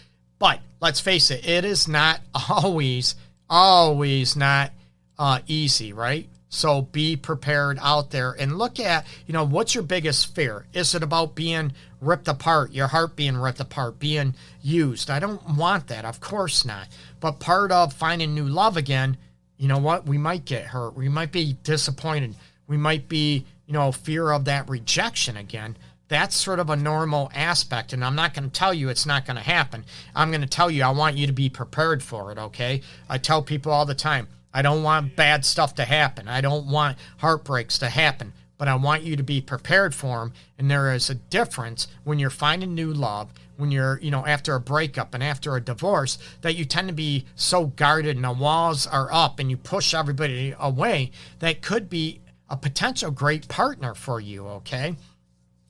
but 0.40 0.59
let's 0.81 0.98
face 0.98 1.31
it 1.31 1.46
it 1.46 1.64
is 1.64 1.87
not 1.87 2.22
always 2.51 3.14
always 3.48 4.35
not 4.35 4.72
uh, 5.18 5.40
easy 5.46 5.92
right 5.92 6.28
so 6.48 6.83
be 6.83 7.16
prepared 7.16 7.78
out 7.83 8.11
there 8.11 8.33
and 8.33 8.59
look 8.59 8.81
at, 8.81 9.07
you 9.26 9.35
know, 9.35 9.44
what's 9.44 9.74
your 9.74 9.85
biggest 9.85 10.35
fear? 10.35 10.66
Is 10.72 10.94
it 10.94 11.02
about 11.02 11.35
being 11.35 11.72
ripped 12.00 12.28
apart, 12.28 12.72
your 12.72 12.87
heart 12.87 13.16
being 13.16 13.37
ripped 13.37 13.61
apart, 13.61 13.98
being 13.98 14.35
used? 14.62 15.11
I 15.11 15.18
don't 15.18 15.57
want 15.57 15.88
that. 15.88 16.04
Of 16.04 16.20
course 16.20 16.64
not. 16.64 16.88
But 17.20 17.40
part 17.40 17.70
of 17.70 17.92
finding 17.92 18.35
new 18.35 18.46
love 18.46 18.76
again, 18.76 19.18
you 19.59 19.68
know 19.68 19.78
what? 19.78 20.07
We 20.07 20.16
might 20.16 20.46
get 20.46 20.66
hurt. 20.66 20.96
We 20.96 21.09
might 21.09 21.33
be 21.33 21.57
disappointed. 21.64 22.35
We 22.66 22.76
might 22.76 23.09
be, 23.09 23.44
you 23.66 23.74
know, 23.74 23.92
fear 23.92 24.31
of 24.31 24.46
that 24.46 24.70
rejection 24.70 25.37
again. 25.37 25.76
That's 26.07 26.35
sort 26.35 26.61
of 26.61 26.70
a 26.70 26.76
normal 26.76 27.31
aspect. 27.35 27.92
And 27.92 28.02
I'm 28.02 28.14
not 28.14 28.33
going 28.33 28.48
to 28.48 28.59
tell 28.59 28.72
you 28.72 28.88
it's 28.88 29.04
not 29.04 29.26
going 29.26 29.37
to 29.37 29.42
happen. 29.42 29.85
I'm 30.14 30.31
going 30.31 30.40
to 30.40 30.46
tell 30.46 30.70
you 30.70 30.83
I 30.83 30.90
want 30.90 31.18
you 31.18 31.26
to 31.26 31.35
be 31.35 31.50
prepared 31.50 32.02
for 32.02 32.33
it, 32.33 32.38
okay? 32.38 32.81
I 33.11 33.18
tell 33.18 33.42
people 33.42 33.72
all 33.72 33.85
the 33.85 33.94
time 33.94 34.28
I 34.52 34.62
don't 34.62 34.82
want 34.82 35.16
bad 35.16 35.44
stuff 35.44 35.74
to 35.76 35.84
happen. 35.84 36.28
I 36.28 36.40
don't 36.40 36.66
want 36.66 36.98
heartbreaks 37.18 37.78
to 37.78 37.88
happen, 37.88 38.32
but 38.56 38.68
I 38.68 38.74
want 38.74 39.02
you 39.02 39.16
to 39.16 39.22
be 39.22 39.40
prepared 39.40 39.94
for 39.94 40.18
them. 40.18 40.32
And 40.58 40.70
there 40.70 40.92
is 40.94 41.11
a 41.11 41.14
difference 41.14 41.88
when 42.04 42.18
you're 42.18 42.30
finding 42.30 42.74
new 42.74 42.92
love, 42.92 43.32
when 43.56 43.70
you're, 43.70 43.98
you 44.00 44.11
know, 44.11 44.24
after 44.26 44.54
a 44.54 44.61
breakup 44.61 45.14
and 45.14 45.22
after 45.22 45.54
a 45.54 45.61
divorce, 45.61 46.18
that 46.40 46.54
you 46.54 46.64
tend 46.64 46.88
to 46.88 46.94
be 46.94 47.26
so 47.34 47.66
guarded 47.66 48.16
and 48.16 48.24
the 48.24 48.32
walls 48.32 48.87
are 48.87 49.12
up 49.12 49.38
and 49.38 49.50
you 49.50 49.56
push 49.56 49.94
everybody 49.94 50.54
away. 50.58 51.11
That 51.40 51.61
could 51.61 51.90
be 51.90 52.20
a 52.48 52.56
potential 52.56 53.11
great 53.11 53.48
partner 53.48 53.94
for 53.94 54.20
you, 54.20 54.46
okay? 54.46 54.96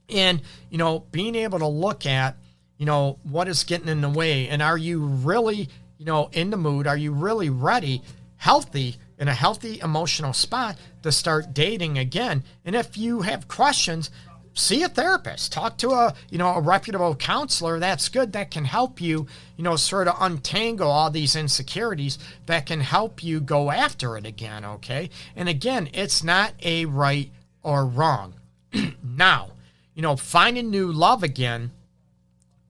And, 0.09 0.41
you 0.71 0.79
know, 0.79 1.01
being 1.11 1.35
able 1.35 1.59
to 1.59 1.67
look 1.67 2.07
at, 2.07 2.37
you 2.79 2.87
know, 2.87 3.19
what 3.25 3.49
is 3.49 3.65
getting 3.65 3.89
in 3.89 4.01
the 4.01 4.09
way 4.09 4.49
and 4.49 4.63
are 4.63 4.79
you 4.79 5.01
really, 5.05 5.69
you 5.99 6.05
know, 6.05 6.31
in 6.33 6.51
the 6.51 6.57
mood? 6.57 6.87
Are 6.87 6.97
you 6.97 7.13
really 7.13 7.51
ready 7.51 8.03
healthy 8.39 8.97
in 9.19 9.29
a 9.29 9.35
healthy 9.35 9.81
emotional 9.81 10.33
spot 10.33 10.77
to 11.03 11.13
start 11.13 11.53
dating 11.53 11.99
again. 11.99 12.45
And 12.65 12.75
if 12.75 12.97
you 12.97 13.23
have 13.23 13.49
questions, 13.49 14.11
see 14.55 14.83
a 14.83 14.89
therapist. 14.89 15.53
Talk 15.53 15.77
to 15.79 15.91
a 15.91 16.15
you 16.31 16.39
know 16.39 16.55
a 16.55 16.61
reputable 16.61 17.15
counselor. 17.15 17.79
That's 17.79 18.09
good. 18.09 18.33
That 18.33 18.51
can 18.51 18.65
help 18.65 19.01
you 19.01 19.27
you 19.57 19.65
know 19.65 19.77
sort 19.77 20.09
of 20.09 20.17
untangle 20.21 20.91
all 20.91 21.11
these 21.11 21.37
insecurities 21.37 22.19
that 22.47 22.67
can 22.67 22.81
help 22.81 23.23
you 23.23 23.41
go 23.41 23.71
after 23.71 24.17
it 24.17 24.27
again 24.27 24.65
okay? 24.65 25.11
And 25.37 25.49
again 25.49 25.89
it's 25.93 26.23
not 26.25 26.55
a 26.63 26.87
right 26.87 27.31
or 27.63 27.87
wrong. 27.87 28.35
Now 29.03 29.51
you 29.95 30.03
know 30.03 30.17
finding 30.17 30.71
new 30.71 30.93
love 30.93 31.23
again 31.23 31.73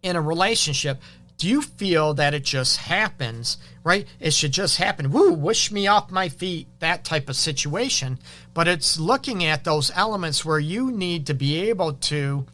in 0.03 0.17
a 0.17 0.21
relationship 0.21 1.01
do 1.39 1.49
you 1.49 1.63
feel 1.63 2.15
that 2.15 2.35
it 2.35 2.43
just 2.43 2.77
happens, 2.79 3.59
right? 3.85 4.07
It 4.19 4.33
should 4.33 4.53
just 4.53 4.77
happen. 4.77 5.13
Woo, 5.13 5.33
wish 5.33 5.71
me 5.71 5.87
off 5.87 6.11
my 6.11 6.29
feet, 6.29 6.67
that 6.81 7.05
type 7.05 7.29
of 7.29 7.37
situation. 7.37 8.19
But 8.55 8.67
it's 8.67 8.99
looking 8.99 9.45
at 9.45 9.63
those 9.63 9.93
elements 9.95 10.45
where 10.45 10.59
you 10.59 10.91
need 10.91 11.27
to 11.27 11.35
be 11.35 11.69
able 11.71 11.93
to, 11.95 12.45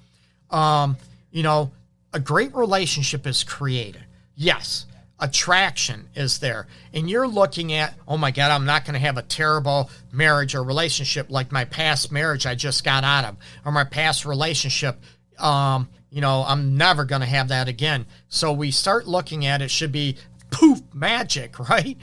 um, 0.50 0.98
you 1.30 1.42
know, 1.42 1.72
a 2.12 2.20
great 2.20 2.54
relationship 2.54 3.26
is 3.26 3.42
created. 3.42 4.04
Yes, 4.36 4.84
attraction 5.18 6.08
is 6.14 6.38
there. 6.38 6.66
And 6.92 7.08
you're 7.08 7.26
looking 7.26 7.72
at, 7.72 7.94
oh 8.06 8.18
my 8.18 8.32
God, 8.32 8.50
I'm 8.50 8.66
not 8.66 8.84
going 8.84 8.94
to 8.94 9.00
have 9.00 9.16
a 9.16 9.22
terrible 9.22 9.90
marriage 10.12 10.54
or 10.54 10.62
relationship 10.62 11.30
like 11.30 11.50
my 11.50 11.64
past 11.64 12.12
marriage 12.12 12.44
I 12.44 12.54
just 12.54 12.84
got 12.84 13.02
out 13.02 13.24
of, 13.24 13.36
or 13.64 13.72
my 13.72 13.84
past 13.84 14.26
relationship 14.26 15.00
um, 15.38 15.88
you 16.14 16.20
know, 16.20 16.44
I'm 16.46 16.78
never 16.78 17.04
going 17.04 17.22
to 17.22 17.26
have 17.26 17.48
that 17.48 17.66
again. 17.66 18.06
So 18.28 18.52
we 18.52 18.70
start 18.70 19.08
looking 19.08 19.46
at 19.46 19.60
it 19.60 19.70
should 19.72 19.90
be 19.90 20.16
poof 20.52 20.80
magic, 20.94 21.58
right? 21.68 21.98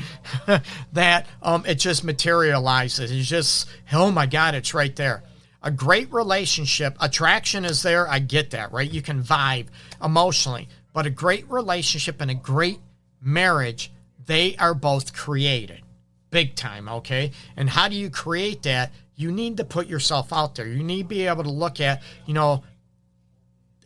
that 0.91 1.27
um, 1.41 1.63
it 1.65 1.75
just 1.75 2.03
materializes. 2.03 3.09
It's 3.09 3.29
just, 3.29 3.69
oh 3.93 4.11
my 4.11 4.25
God, 4.25 4.53
it's 4.53 4.73
right 4.73 4.93
there. 4.97 5.23
A 5.63 5.71
great 5.71 6.11
relationship, 6.11 6.97
attraction 6.99 7.63
is 7.63 7.83
there. 7.83 8.05
I 8.05 8.19
get 8.19 8.49
that, 8.49 8.73
right? 8.73 8.91
You 8.91 9.01
can 9.01 9.23
vibe 9.23 9.67
emotionally, 10.03 10.67
but 10.91 11.05
a 11.05 11.09
great 11.09 11.49
relationship 11.49 12.19
and 12.19 12.29
a 12.29 12.35
great 12.35 12.79
marriage, 13.21 13.93
they 14.25 14.57
are 14.57 14.73
both 14.73 15.13
created 15.13 15.83
big 16.31 16.55
time, 16.55 16.89
okay? 16.89 17.31
And 17.55 17.69
how 17.69 17.87
do 17.87 17.95
you 17.95 18.09
create 18.09 18.63
that? 18.63 18.91
You 19.15 19.31
need 19.31 19.57
to 19.57 19.63
put 19.63 19.87
yourself 19.87 20.33
out 20.33 20.55
there. 20.55 20.67
You 20.67 20.83
need 20.83 21.03
to 21.03 21.07
be 21.07 21.27
able 21.27 21.43
to 21.43 21.51
look 21.51 21.79
at, 21.79 22.01
you 22.25 22.33
know, 22.33 22.63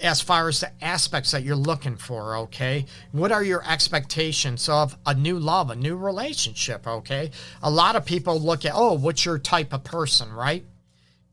as 0.02 0.22
far 0.22 0.50
as 0.50 0.60
the 0.60 0.72
aspects 0.84 1.32
that 1.32 1.44
you're 1.44 1.56
looking 1.56 1.96
for, 1.96 2.38
okay? 2.38 2.86
What 3.12 3.32
are 3.32 3.44
your 3.44 3.64
expectations 3.68 4.68
of 4.68 4.98
a 5.06 5.14
new 5.14 5.40
love, 5.40 5.70
a 5.70 5.76
new 5.76 5.96
relationship, 5.96 6.86
okay? 6.86 7.32
A 7.64 7.72
lot 7.72 7.96
of 7.96 8.06
people 8.06 8.40
look 8.40 8.66
at, 8.66 8.74
oh, 8.76 8.94
what's 8.94 9.26
your 9.26 9.40
type 9.40 9.72
of 9.74 9.84
person, 9.84 10.34
right? 10.34 10.66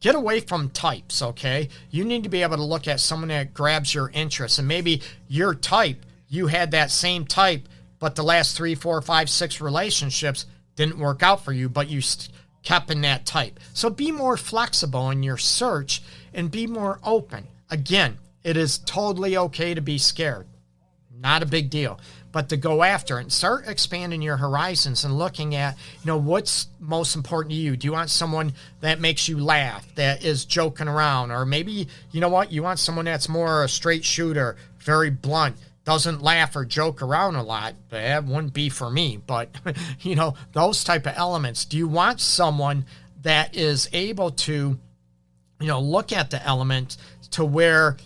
Get 0.00 0.14
away 0.14 0.40
from 0.40 0.70
types, 0.70 1.22
okay? 1.22 1.68
You 1.90 2.04
need 2.04 2.22
to 2.22 2.28
be 2.28 2.42
able 2.42 2.56
to 2.56 2.62
look 2.62 2.86
at 2.86 3.00
someone 3.00 3.28
that 3.28 3.52
grabs 3.52 3.94
your 3.94 4.10
interest. 4.10 4.58
And 4.58 4.68
maybe 4.68 5.02
your 5.28 5.54
type, 5.54 6.04
you 6.28 6.46
had 6.46 6.70
that 6.70 6.90
same 6.90 7.24
type, 7.24 7.68
but 7.98 8.14
the 8.14 8.24
last 8.24 8.56
three, 8.56 8.74
four, 8.74 9.00
five, 9.02 9.28
six 9.28 9.60
relationships 9.60 10.46
didn't 10.76 10.98
work 10.98 11.22
out 11.22 11.44
for 11.44 11.52
you, 11.52 11.68
but 11.68 11.88
you 11.88 12.00
kept 12.62 12.90
in 12.90 13.00
that 13.02 13.26
type. 13.26 13.58
So 13.74 13.90
be 13.90 14.12
more 14.12 14.36
flexible 14.36 15.10
in 15.10 15.22
your 15.22 15.36
search 15.36 16.02
and 16.32 16.50
be 16.50 16.66
more 16.66 17.00
open. 17.04 17.48
Again, 17.70 18.18
it 18.44 18.56
is 18.56 18.78
totally 18.78 19.36
okay 19.36 19.74
to 19.74 19.80
be 19.80 19.98
scared. 19.98 20.46
Not 21.22 21.42
a 21.42 21.46
big 21.46 21.70
deal. 21.70 22.00
But 22.32 22.48
to 22.48 22.56
go 22.56 22.82
after 22.82 23.18
it 23.18 23.22
and 23.22 23.32
start 23.32 23.68
expanding 23.68 24.22
your 24.22 24.38
horizons 24.38 25.04
and 25.04 25.18
looking 25.18 25.54
at, 25.54 25.76
you 26.00 26.06
know, 26.06 26.16
what's 26.16 26.66
most 26.80 27.14
important 27.14 27.52
to 27.52 27.56
you? 27.56 27.76
Do 27.76 27.86
you 27.86 27.92
want 27.92 28.10
someone 28.10 28.54
that 28.80 29.00
makes 29.00 29.28
you 29.28 29.38
laugh, 29.38 29.86
that 29.94 30.24
is 30.24 30.46
joking 30.46 30.88
around? 30.88 31.30
Or 31.30 31.44
maybe, 31.44 31.88
you 32.10 32.20
know 32.20 32.30
what, 32.30 32.50
you 32.50 32.62
want 32.62 32.78
someone 32.78 33.04
that's 33.04 33.28
more 33.28 33.62
a 33.62 33.68
straight 33.68 34.04
shooter, 34.04 34.56
very 34.78 35.10
blunt, 35.10 35.56
doesn't 35.84 36.22
laugh 36.22 36.56
or 36.56 36.64
joke 36.64 37.02
around 37.02 37.36
a 37.36 37.42
lot. 37.42 37.74
That 37.90 38.24
wouldn't 38.24 38.54
be 38.54 38.70
for 38.70 38.90
me. 38.90 39.20
But, 39.24 39.50
you 40.00 40.14
know, 40.14 40.34
those 40.52 40.84
type 40.84 41.06
of 41.06 41.14
elements. 41.16 41.66
Do 41.66 41.76
you 41.76 41.86
want 41.86 42.20
someone 42.20 42.86
that 43.22 43.54
is 43.54 43.88
able 43.92 44.30
to, 44.30 44.78
you 45.60 45.66
know, 45.66 45.80
look 45.80 46.12
at 46.12 46.30
the 46.30 46.42
elements 46.44 46.98
to 47.32 47.44
where 47.44 47.96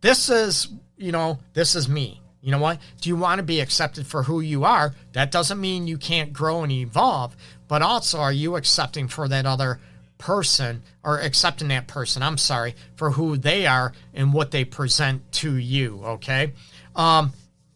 this 0.00 0.28
is, 0.28 0.68
you 0.96 1.12
know, 1.12 1.38
this 1.54 1.74
is 1.74 1.88
me. 1.88 2.20
You 2.40 2.52
know 2.52 2.58
what? 2.58 2.78
Do 3.00 3.08
you 3.08 3.16
want 3.16 3.40
to 3.40 3.42
be 3.42 3.60
accepted 3.60 4.06
for 4.06 4.22
who 4.22 4.40
you 4.40 4.64
are? 4.64 4.94
That 5.12 5.30
doesn't 5.30 5.60
mean 5.60 5.86
you 5.86 5.98
can't 5.98 6.32
grow 6.32 6.62
and 6.62 6.72
evolve, 6.72 7.36
but 7.66 7.82
also 7.82 8.18
are 8.18 8.32
you 8.32 8.56
accepting 8.56 9.08
for 9.08 9.28
that 9.28 9.44
other 9.44 9.80
person 10.18 10.82
or 11.02 11.20
accepting 11.20 11.68
that 11.68 11.86
person, 11.86 12.22
I'm 12.22 12.38
sorry, 12.38 12.74
for 12.96 13.12
who 13.12 13.36
they 13.36 13.66
are 13.66 13.92
and 14.14 14.32
what 14.32 14.50
they 14.50 14.64
present 14.64 15.30
to 15.32 15.56
you, 15.56 16.00
okay? 16.04 16.52
Um, 16.94 17.32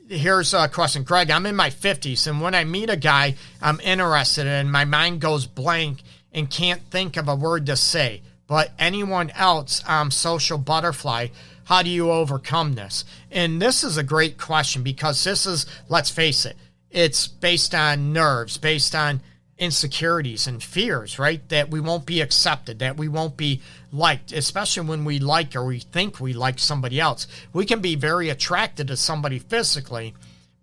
here's 0.08 0.54
a 0.54 0.68
question. 0.68 1.04
Greg, 1.04 1.30
I'm 1.30 1.46
in 1.46 1.56
my 1.56 1.70
50s, 1.70 2.26
and 2.26 2.40
when 2.40 2.54
I 2.54 2.64
meet 2.64 2.90
a 2.90 2.96
guy 2.96 3.36
I'm 3.60 3.80
interested 3.80 4.46
in, 4.46 4.70
my 4.70 4.84
mind 4.84 5.20
goes 5.20 5.46
blank 5.46 6.02
and 6.32 6.50
can't 6.50 6.82
think 6.90 7.16
of 7.16 7.28
a 7.28 7.34
word 7.34 7.66
to 7.66 7.76
say. 7.76 8.22
But 8.46 8.72
anyone 8.78 9.30
else, 9.30 9.82
I'm 9.86 10.10
social 10.10 10.58
butterfly. 10.58 11.28
How 11.72 11.82
do 11.82 11.88
you 11.88 12.10
overcome 12.10 12.74
this? 12.74 13.02
And 13.30 13.60
this 13.62 13.82
is 13.82 13.96
a 13.96 14.02
great 14.02 14.36
question 14.36 14.82
because 14.82 15.24
this 15.24 15.46
is, 15.46 15.64
let's 15.88 16.10
face 16.10 16.44
it, 16.44 16.54
it's 16.90 17.26
based 17.26 17.74
on 17.74 18.12
nerves, 18.12 18.58
based 18.58 18.94
on 18.94 19.22
insecurities 19.56 20.46
and 20.46 20.62
fears, 20.62 21.18
right? 21.18 21.48
That 21.48 21.70
we 21.70 21.80
won't 21.80 22.04
be 22.04 22.20
accepted, 22.20 22.80
that 22.80 22.98
we 22.98 23.08
won't 23.08 23.38
be 23.38 23.62
liked, 23.90 24.32
especially 24.32 24.86
when 24.86 25.06
we 25.06 25.18
like 25.18 25.56
or 25.56 25.64
we 25.64 25.78
think 25.78 26.20
we 26.20 26.34
like 26.34 26.58
somebody 26.58 27.00
else. 27.00 27.26
We 27.54 27.64
can 27.64 27.80
be 27.80 27.94
very 27.94 28.28
attracted 28.28 28.88
to 28.88 28.96
somebody 28.98 29.38
physically, 29.38 30.12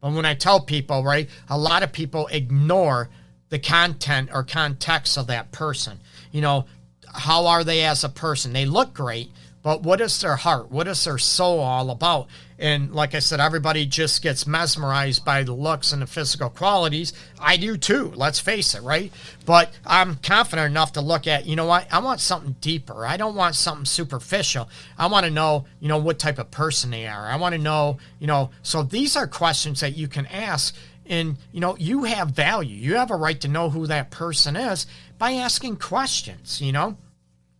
But 0.02 0.13
when 0.13 0.28
I 0.28 0.36
tell 0.36 0.60
people, 0.60 1.04
right, 1.04 1.28
a 1.50 1.58
lot 1.58 1.82
of 1.82 1.91
people 1.91 2.28
ignore 2.28 3.10
the 3.50 3.58
content 3.58 4.30
or 4.32 4.43
context 4.43 5.17
of 5.17 5.26
that 5.26 5.52
person. 5.52 6.02
You 6.32 6.41
know, 6.41 6.65
how 7.12 7.48
are 7.48 7.63
they 7.63 7.84
as 7.84 8.04
a 8.04 8.10
person? 8.10 8.54
They 8.54 8.67
look 8.67 8.93
great, 8.93 9.32
but 9.62 9.84
what 9.84 10.00
is 10.00 10.19
their 10.22 10.38
heart? 10.38 10.72
What 10.72 10.88
is 10.88 11.04
their 11.04 11.17
soul 11.17 11.60
all 11.60 11.89
about? 11.89 12.28
And 12.58 12.93
like 12.93 13.15
I 13.15 13.19
said, 13.19 13.39
everybody 13.39 13.86
just 13.86 14.22
gets 14.22 14.48
mesmerized 14.48 15.24
by 15.24 15.43
the 15.43 15.54
looks 15.54 15.93
and 15.93 16.02
the 16.02 16.08
physical 16.08 16.50
qualities. 16.50 17.13
I 17.39 17.58
do 17.58 17.78
too, 17.78 18.12
let's 18.15 18.39
face 18.39 18.76
it, 18.76 18.82
right? 18.84 19.12
But 19.45 19.72
I'm 19.86 20.15
confident 20.15 20.69
enough 20.69 20.93
to 20.93 21.02
look 21.02 21.28
at, 21.28 21.45
you 21.45 21.56
know 21.56 21.65
what, 21.65 21.88
I 21.91 22.00
want 22.00 22.19
something 22.19 22.56
deeper. 22.62 23.06
I 23.06 23.17
don't 23.17 23.36
want 23.36 23.56
something 23.56 23.86
superficial. 23.86 24.69
I 24.98 25.08
want 25.08 25.26
to 25.26 25.32
know, 25.32 25.65
you 25.80 25.88
know, 25.88 25.98
what 25.98 26.19
type 26.19 26.38
of 26.38 26.52
person 26.52 26.91
they 26.91 27.08
are. 27.08 27.28
I 27.28 27.38
want 27.38 27.54
to 27.56 27.62
know, 27.62 27.98
you 28.19 28.28
know, 28.28 28.52
so 28.62 28.84
these 28.84 29.15
are 29.15 29.28
questions 29.28 29.80
that 29.80 29.95
you 29.95 30.08
can 30.08 30.26
ask. 30.28 30.76
And, 31.06 31.38
you 31.52 31.60
know, 31.60 31.76
you 31.78 32.04
have 32.04 32.32
value. 32.32 32.76
You 32.76 32.95
have 32.95 33.10
a 33.10 33.15
right 33.15 33.39
to 33.41 33.48
know 33.48 33.69
who 33.69 33.88
that 33.88 34.12
person 34.12 34.56
is 34.56 34.86
by 35.17 35.32
asking 35.34 35.78
questions, 35.78 36.62
you 36.62 36.72
know? 36.72 36.98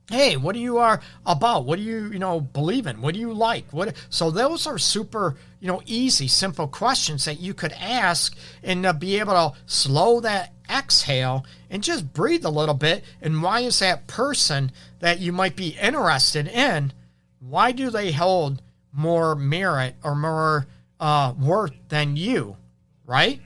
Hey 0.10 0.38
what 0.38 0.54
do 0.54 0.60
you 0.60 0.78
are 0.78 1.02
about? 1.26 1.66
What 1.66 1.78
do 1.78 1.84
you 1.84 2.12
you 2.12 2.20
know 2.20 2.42
believe 2.42 2.88
in? 2.88 3.02
What 3.02 3.14
do 3.14 3.20
you 3.20 3.34
like? 3.34 3.72
What 3.72 3.96
so 4.10 4.32
those 4.32 4.68
are 4.68 4.78
super 4.78 5.36
you 5.60 5.68
know 5.68 5.82
easy 5.86 6.28
simple 6.28 6.68
questions 6.68 7.26
that 7.26 7.40
you 7.40 7.54
could 7.54 7.74
ask 7.74 8.36
and 8.64 8.86
uh, 8.86 8.94
be 8.94 9.20
able 9.20 9.34
to 9.34 9.54
slow 9.66 10.20
that 10.22 10.54
exhale 10.70 11.46
and 11.70 11.84
just 11.84 12.14
breathe 12.14 12.46
a 12.46 12.50
little 12.50 12.76
bit. 12.76 13.04
And 13.22 13.42
why 13.42 13.62
is 13.62 13.80
that 13.80 14.08
person 14.08 14.72
that 15.00 15.20
you 15.20 15.32
might 15.32 15.56
be 15.56 15.78
interested 15.82 16.48
in 16.48 16.94
why 17.40 17.72
do 17.72 17.90
they 17.90 18.12
hold 18.12 18.62
more 18.92 19.36
merit 19.36 19.96
or 20.04 20.16
more 20.16 20.68
uh, 21.00 21.34
worth 21.40 21.74
than 21.90 22.18
you 22.18 22.58
right? 23.06 23.42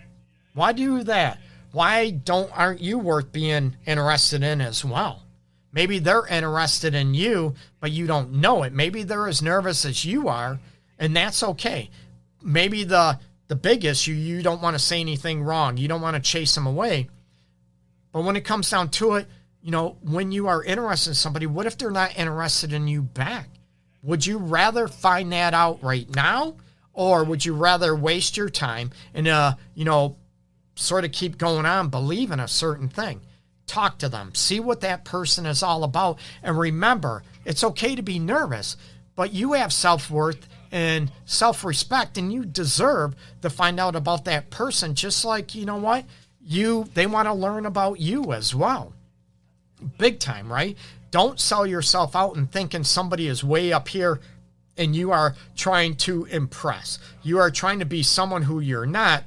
Why 0.54 0.73
do 0.73 1.04
that? 1.04 1.39
Why 1.71 2.12
don't 2.12 2.56
aren't 2.56 2.82
you 2.82 2.99
worth 2.99 3.32
being 3.32 3.78
interested 3.86 4.43
in 4.43 4.62
as 4.62 4.86
well 4.86 5.23
Maybe 5.74 5.98
they're 5.98 6.28
interested 6.28 6.94
in 6.94 7.16
you, 7.16 7.56
but 7.80 7.92
you 7.92 8.06
don't 8.06 8.34
know 8.34 8.64
it. 8.64 8.72
Maybe 8.72 9.04
they're 9.04 9.28
as 9.28 9.42
nervous 9.42 9.84
as 9.86 10.06
you 10.06 10.30
are, 10.30 10.60
and 11.00 11.16
that's 11.16 11.44
okay. 11.44 11.90
Maybe 12.42 12.84
the 12.84 13.20
the 13.48 13.56
big 13.56 13.84
issue 13.84 14.14
you 14.14 14.42
don't 14.42 14.62
want 14.62 14.76
to 14.76 14.80
say 14.80 15.02
anything 15.02 15.44
wrong. 15.44 15.78
You 15.78 15.88
don't 15.88 16.02
want 16.02 16.16
to 16.16 16.22
chase 16.22 16.56
them 16.56 16.66
away. 16.66 17.10
But 18.12 18.24
when 18.24 18.36
it 18.36 18.46
comes 18.46 18.70
down 18.70 18.90
to 18.92 19.16
it, 19.16 19.28
you 19.62 19.72
know, 19.72 19.98
when 20.02 20.32
you 20.32 20.48
are 20.48 20.64
interested 20.64 21.12
in 21.12 21.16
somebody, 21.16 21.46
what 21.46 21.66
if 21.66 21.78
they're 21.78 21.92
not 21.92 22.18
interested 22.18 22.72
in 22.72 22.88
you 22.88 23.02
back? 23.02 23.50
Would 24.04 24.26
you 24.26 24.38
rather 24.38 24.88
find 24.88 25.32
that 25.34 25.54
out 25.54 25.84
right 25.84 26.08
now? 26.16 26.56
Or 26.94 27.24
would 27.24 27.44
you 27.44 27.56
rather 27.56 27.96
waste 27.96 28.38
your 28.38 28.50
time 28.50 28.92
and, 29.14 29.28
uh, 29.28 29.56
you 29.74 29.86
know, 29.86 30.18
sort 30.76 31.06
of 31.06 31.12
keep 31.12 31.38
going 31.38 31.66
on 31.66 31.90
believing 31.90 32.40
a 32.40 32.48
certain 32.48 32.88
thing? 32.88 33.22
Talk 33.67 33.97
to 33.99 34.10
them, 34.10 34.34
see 34.36 34.60
what 34.60 34.82
that 34.82 35.06
person 35.06 35.45
is 35.45 35.63
all 35.63 35.84
about. 35.84 36.19
And 36.41 36.58
remember, 36.58 37.23
it's 37.45 37.63
okay 37.63 37.95
to 37.95 38.02
be 38.02 38.19
nervous, 38.19 38.78
but 39.15 39.34
you 39.34 39.54
have 39.54 39.73
self 39.73 40.10
worth 40.10 40.47
and 40.71 41.12
self 41.26 41.63
respect, 41.63 42.17
and 42.17 42.34
you 42.34 42.45
deserve 42.45 43.15
to 43.41 43.49
find 43.49 43.80
out 43.80 43.95
about 43.95 44.26
that 44.26 44.49
person, 44.49 44.95
just 44.95 45.23
like, 45.23 45.54
you 45.54 45.65
know 45.65 45.78
what? 45.78 46.06
You 46.41 46.86
they 46.93 47.06
want 47.06 47.28
to 47.28 47.34
learn 47.34 47.65
about 47.65 47.99
you 47.99 48.34
as 48.34 48.56
well. 48.56 48.93
Big 49.97 50.19
time, 50.19 50.52
right? 50.52 50.78
Don't 51.12 51.39
sell 51.39 51.67
yourself 51.67 52.15
out 52.15 52.36
and 52.36 52.52
thinking 52.52 52.84
somebody 52.84 53.28
is 53.28 53.43
way 53.43 53.71
up 53.71 53.88
here 53.88 54.19
and 54.78 54.95
you 54.95 55.12
are 55.12 55.36
trying 55.56 55.95
to 55.95 56.26
impress. 56.26 56.99
You 57.21 57.38
are 57.39 57.52
trying 57.52 57.80
to 57.80 57.86
be 57.86 58.04
someone 58.04 58.41
who 58.41 58.60
you're 58.60 58.86
not 58.86 59.23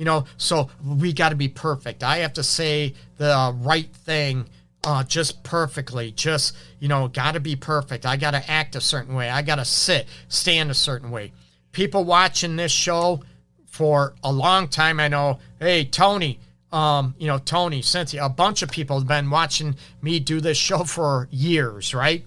you 0.00 0.06
know, 0.06 0.24
so 0.38 0.70
we 0.82 1.12
got 1.12 1.28
to 1.28 1.36
be 1.36 1.48
perfect. 1.48 2.02
I 2.02 2.16
have 2.18 2.32
to 2.32 2.42
say 2.42 2.94
the 3.18 3.54
right 3.58 3.94
thing 3.94 4.46
uh, 4.82 5.04
just 5.04 5.42
perfectly. 5.42 6.10
Just, 6.10 6.56
you 6.78 6.88
know, 6.88 7.06
got 7.06 7.32
to 7.32 7.40
be 7.40 7.54
perfect. 7.54 8.06
I 8.06 8.16
got 8.16 8.30
to 8.30 8.50
act 8.50 8.74
a 8.74 8.80
certain 8.80 9.14
way. 9.14 9.28
I 9.28 9.42
got 9.42 9.56
to 9.56 9.64
sit, 9.66 10.08
stand 10.28 10.70
a 10.70 10.74
certain 10.74 11.10
way. 11.10 11.32
People 11.72 12.04
watching 12.04 12.56
this 12.56 12.72
show 12.72 13.22
for 13.66 14.14
a 14.24 14.32
long 14.32 14.68
time, 14.68 15.00
I 15.00 15.08
know, 15.08 15.38
hey, 15.58 15.84
Tony, 15.84 16.40
um, 16.72 17.14
you 17.18 17.26
know, 17.26 17.36
Tony, 17.36 17.82
Cynthia, 17.82 18.24
a 18.24 18.30
bunch 18.30 18.62
of 18.62 18.70
people 18.70 18.98
have 18.98 19.06
been 19.06 19.28
watching 19.28 19.76
me 20.00 20.18
do 20.18 20.40
this 20.40 20.56
show 20.56 20.84
for 20.84 21.28
years, 21.30 21.94
right? 21.94 22.24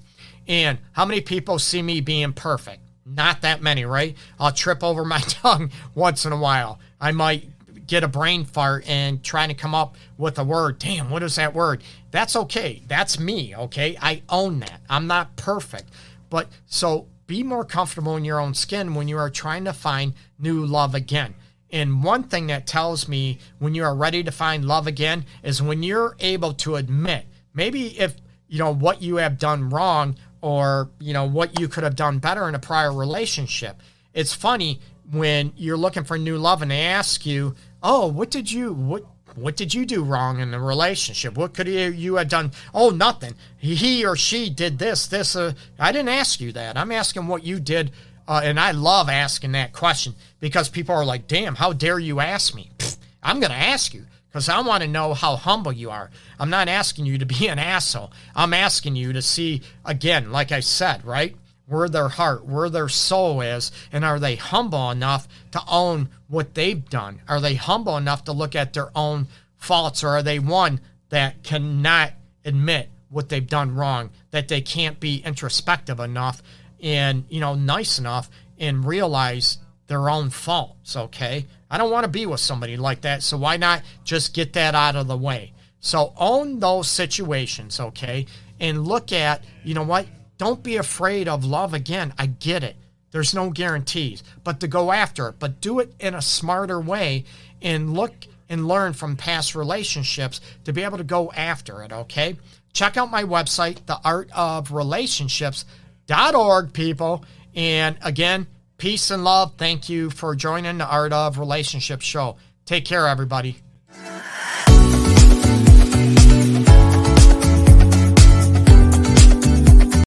And 0.48 0.78
how 0.92 1.06
many 1.06 1.22
people 1.22 1.58
see 1.58 1.82
me 1.82 2.02
being 2.02 2.34
perfect? 2.34 2.82
Not 3.04 3.42
that 3.42 3.64
many, 3.64 3.84
right? 3.84 4.16
I'll 4.40 4.52
trip 4.52 4.84
over 4.84 5.04
my 5.04 5.20
tongue 5.28 5.72
once 5.96 6.24
in 6.24 6.34
a 6.34 6.38
while. 6.38 6.80
I 7.02 7.12
might 7.12 7.50
get 7.88 8.04
a 8.04 8.08
brain 8.08 8.46
fart 8.46 8.88
and 8.88 9.24
trying 9.24 9.50
to 9.50 9.56
come 9.56 9.76
up 9.76 9.96
with 10.18 10.40
a 10.40 10.44
word. 10.44 10.80
Damn, 10.80 11.10
what 11.10 11.24
is 11.24 11.36
that 11.36 11.54
word? 11.54 11.84
That's 12.12 12.36
okay. 12.36 12.82
That's 12.88 13.20
me, 13.20 13.56
okay? 13.56 13.98
I 14.02 14.22
own 14.30 14.60
that. 14.60 14.82
I'm 14.90 15.08
not 15.08 15.36
perfect. 15.36 15.90
But 16.30 16.50
so 16.66 17.08
be 17.28 17.44
more 17.44 17.66
comfortable 17.66 18.16
in 18.16 18.26
your 18.26 18.40
own 18.40 18.54
skin 18.54 18.96
when 18.96 19.08
you 19.08 19.18
are 19.18 19.30
trying 19.30 19.66
to 19.66 19.74
find 19.74 20.14
new 20.40 20.66
love 20.66 20.96
again. 20.96 21.36
And 21.72 22.04
one 22.04 22.24
thing 22.24 22.48
that 22.48 22.68
tells 22.68 23.08
me 23.08 23.40
when 23.58 23.74
you 23.74 23.84
are 23.84 23.96
ready 23.96 24.24
to 24.24 24.32
find 24.32 24.66
love 24.66 24.86
again 24.86 25.26
is 25.42 25.62
when 25.62 25.82
you're 25.82 26.16
able 26.20 26.54
to 26.54 26.76
admit 26.76 27.26
maybe 27.54 28.00
if 28.00 28.16
you 28.48 28.60
know 28.60 28.74
what 28.74 29.02
you 29.02 29.16
have 29.16 29.40
done 29.40 29.70
wrong 29.70 30.16
or 30.42 30.92
you 31.00 31.14
know 31.14 31.26
what 31.26 31.60
you 31.60 31.68
could 31.68 31.84
have 31.84 31.96
done 31.96 32.20
better 32.20 32.48
in 32.48 32.54
a 32.54 32.60
prior 32.60 32.94
relationship. 32.94 33.82
It's 34.14 34.34
funny 34.34 34.80
when 35.12 35.54
you're 35.56 35.78
looking 35.78 36.04
for 36.04 36.18
new 36.18 36.38
love 36.38 36.62
and 36.62 36.70
they 36.70 36.82
ask 36.82 37.26
you, 37.26 37.56
oh, 37.84 38.08
what 38.08 38.32
did 38.32 38.52
you 38.52 38.74
what 38.74 39.04
what 39.36 39.56
did 39.56 39.74
you 39.74 39.86
do 39.86 40.04
wrong 40.04 40.40
in 40.40 40.52
the 40.52 40.60
relationship? 40.60 41.36
What 41.36 41.54
could 41.54 41.68
you, 41.68 41.90
you 41.90 42.16
have 42.16 42.30
done? 42.30 42.52
Oh, 42.74 42.92
nothing. 42.92 43.34
He 43.58 44.06
or 44.06 44.16
she 44.16 44.50
did 44.50 44.78
this, 44.78 45.08
this. 45.08 45.36
Uh, 45.36 45.54
I 45.80 45.92
didn't 45.92 46.10
ask 46.10 46.40
you 46.40 46.52
that. 46.52 46.78
I'm 46.78 46.92
asking 46.92 47.28
what 47.28 47.44
you 47.44 47.60
did. 47.60 47.92
Uh, 48.28 48.42
and 48.44 48.60
I 48.60 48.72
love 48.72 49.10
asking 49.10 49.54
that 49.54 49.74
question 49.74 50.14
because 50.40 50.70
people 50.70 50.96
are 50.96 51.04
like, 51.04 51.28
damn, 51.28 51.56
how 51.56 51.74
dare 51.74 52.00
you 52.00 52.20
ask 52.20 52.54
me? 52.54 52.70
Pfft, 52.78 52.98
I'm 53.24 53.40
going 53.40 53.52
to 53.52 53.58
ask 53.58 53.94
you 53.94 54.06
because 54.30 54.50
I 54.50 54.62
want 54.62 54.84
to 54.84 54.88
know 54.88 55.14
how 55.14 55.36
humble 55.36 55.74
you 55.74 55.90
are. 55.90 56.12
I'm 56.40 56.52
not 56.52 56.68
asking 56.68 57.08
you 57.08 57.18
to 57.18 57.26
be 57.26 57.48
an 57.48 57.60
asshole. 57.60 58.12
I'm 58.36 58.54
asking 58.54 58.96
you 58.96 59.14
to 59.14 59.22
see, 59.22 59.62
again, 59.84 60.32
like 60.32 60.52
I 60.52 60.60
said, 60.60 61.04
right? 61.06 61.36
where 61.66 61.88
their 61.88 62.10
heart, 62.10 62.46
where 62.46 62.70
their 62.70 62.90
soul 62.90 63.42
is, 63.42 63.72
and 63.92 64.04
are 64.04 64.20
they 64.20 64.36
humble 64.36 64.92
enough 64.92 65.28
to 65.52 65.62
own 65.68 66.10
what 66.34 66.56
they've 66.56 66.90
done? 66.90 67.22
Are 67.28 67.40
they 67.40 67.56
humble 67.56 67.96
enough 67.96 68.24
to 68.26 68.34
look 68.34 68.56
at 68.56 68.74
their 68.74 68.90
own 68.96 69.28
faults, 69.56 70.04
or 70.04 70.10
are 70.10 70.24
they 70.24 70.40
one 70.40 70.82
that 71.10 71.44
cannot 71.44 72.12
admit 72.44 72.90
what 73.10 73.30
they've 73.30 73.48
done 73.48 73.76
wrong, 73.76 74.10
that 74.32 74.48
they 74.48 74.60
can't 74.60 75.00
be 75.00 75.18
introspective 75.24 76.00
enough 76.00 76.42
and, 76.82 77.26
you 77.30 77.40
know, 77.40 77.54
nice 77.54 78.00
enough 78.00 78.30
and 78.58 78.84
realize 78.84 79.60
their 79.88 80.10
own 80.10 80.32
faults, 80.32 80.96
okay? 80.96 81.46
I 81.70 81.78
don't 81.78 81.92
want 81.92 82.06
to 82.06 82.10
be 82.10 82.26
with 82.26 82.40
somebody 82.40 82.76
like 82.76 83.02
that, 83.02 83.22
so 83.22 83.38
why 83.38 83.58
not 83.58 83.84
just 84.04 84.34
get 84.34 84.54
that 84.54 84.74
out 84.74 84.96
of 84.96 85.08
the 85.08 85.16
way? 85.16 85.54
So 85.80 86.14
own 86.18 86.60
those 86.60 86.88
situations, 86.88 87.80
okay? 87.80 88.26
And 88.60 88.88
look 88.88 89.12
at, 89.12 89.44
you 89.64 89.76
know 89.76 89.84
what? 89.84 90.08
Don't 90.38 90.64
be 90.64 90.78
afraid 90.78 91.28
of 91.28 91.46
love 91.46 91.74
again. 91.74 92.14
I 92.18 92.26
get 92.26 92.64
it. 92.64 92.76
There's 93.14 93.34
no 93.34 93.50
guarantees, 93.52 94.22
but 94.44 94.60
to 94.60 94.68
go 94.68 94.92
after 94.92 95.30
it, 95.30 95.36
but 95.38 95.62
do 95.62 95.80
it 95.80 95.94
in 96.00 96.16
a 96.16 96.22
smarter 96.22 96.82
way 96.82 97.26
and 97.62 97.94
look 97.94 98.14
and 98.50 98.68
learn 98.68 98.94
from 98.94 99.16
past 99.16 99.54
relationships 99.54 100.42
to 100.66 100.74
be 100.74 100.82
able 100.84 100.98
to 100.98 101.04
go 101.04 101.32
after 101.32 101.84
it, 101.84 101.94
okay? 101.94 102.38
Check 102.74 102.98
out 102.98 103.12
my 103.12 103.24
website, 103.24 103.82
theartofrelationships.org, 103.84 106.74
people. 106.74 107.24
And 107.56 107.98
again, 108.02 108.48
peace 108.78 109.12
and 109.12 109.24
love. 109.24 109.54
Thank 109.58 109.90
you 109.90 110.10
for 110.10 110.36
joining 110.36 110.80
the 110.80 110.88
Art 110.88 111.14
of 111.14 111.38
Relationships 111.38 112.06
show. 112.06 112.38
Take 112.66 112.86
care, 112.86 113.08
everybody. 113.08 113.63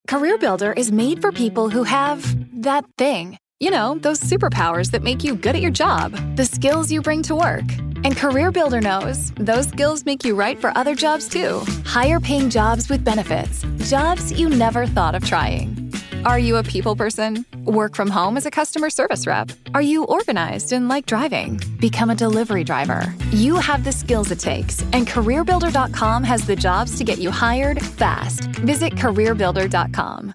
CareerBuilder 0.06 0.78
is 0.78 0.92
made 0.92 1.20
for 1.20 1.32
people 1.32 1.68
who 1.68 1.82
have 1.82 2.22
that 2.62 2.84
thing. 2.96 3.38
You 3.58 3.70
know, 3.70 3.98
those 3.98 4.20
superpowers 4.20 4.92
that 4.92 5.02
make 5.02 5.24
you 5.24 5.34
good 5.34 5.56
at 5.56 5.62
your 5.62 5.72
job, 5.72 6.12
the 6.36 6.44
skills 6.44 6.92
you 6.92 7.02
bring 7.02 7.22
to 7.24 7.34
work. 7.34 7.64
And 8.04 8.14
CareerBuilder 8.14 8.82
knows 8.82 9.32
those 9.32 9.66
skills 9.66 10.06
make 10.06 10.24
you 10.24 10.36
right 10.36 10.60
for 10.60 10.76
other 10.78 10.94
jobs 10.94 11.28
too. 11.28 11.60
Higher 11.84 12.20
paying 12.20 12.50
jobs 12.50 12.88
with 12.88 13.04
benefits, 13.04 13.64
jobs 13.90 14.30
you 14.38 14.48
never 14.48 14.86
thought 14.86 15.16
of 15.16 15.24
trying. 15.24 15.85
Are 16.24 16.38
you 16.38 16.56
a 16.56 16.62
people 16.62 16.96
person? 16.96 17.44
Work 17.64 17.94
from 17.94 18.10
home 18.10 18.36
as 18.36 18.46
a 18.46 18.50
customer 18.50 18.90
service 18.90 19.26
rep? 19.26 19.50
Are 19.74 19.82
you 19.82 20.04
organized 20.04 20.72
and 20.72 20.88
like 20.88 21.06
driving? 21.06 21.60
Become 21.80 22.10
a 22.10 22.14
delivery 22.14 22.64
driver. 22.64 23.12
You 23.30 23.56
have 23.56 23.84
the 23.84 23.92
skills 23.92 24.30
it 24.30 24.38
takes, 24.38 24.82
and 24.92 25.06
CareerBuilder.com 25.06 26.24
has 26.24 26.46
the 26.46 26.56
jobs 26.56 26.96
to 26.98 27.04
get 27.04 27.18
you 27.18 27.30
hired 27.30 27.82
fast. 27.82 28.44
Visit 28.64 28.94
CareerBuilder.com. 28.94 30.34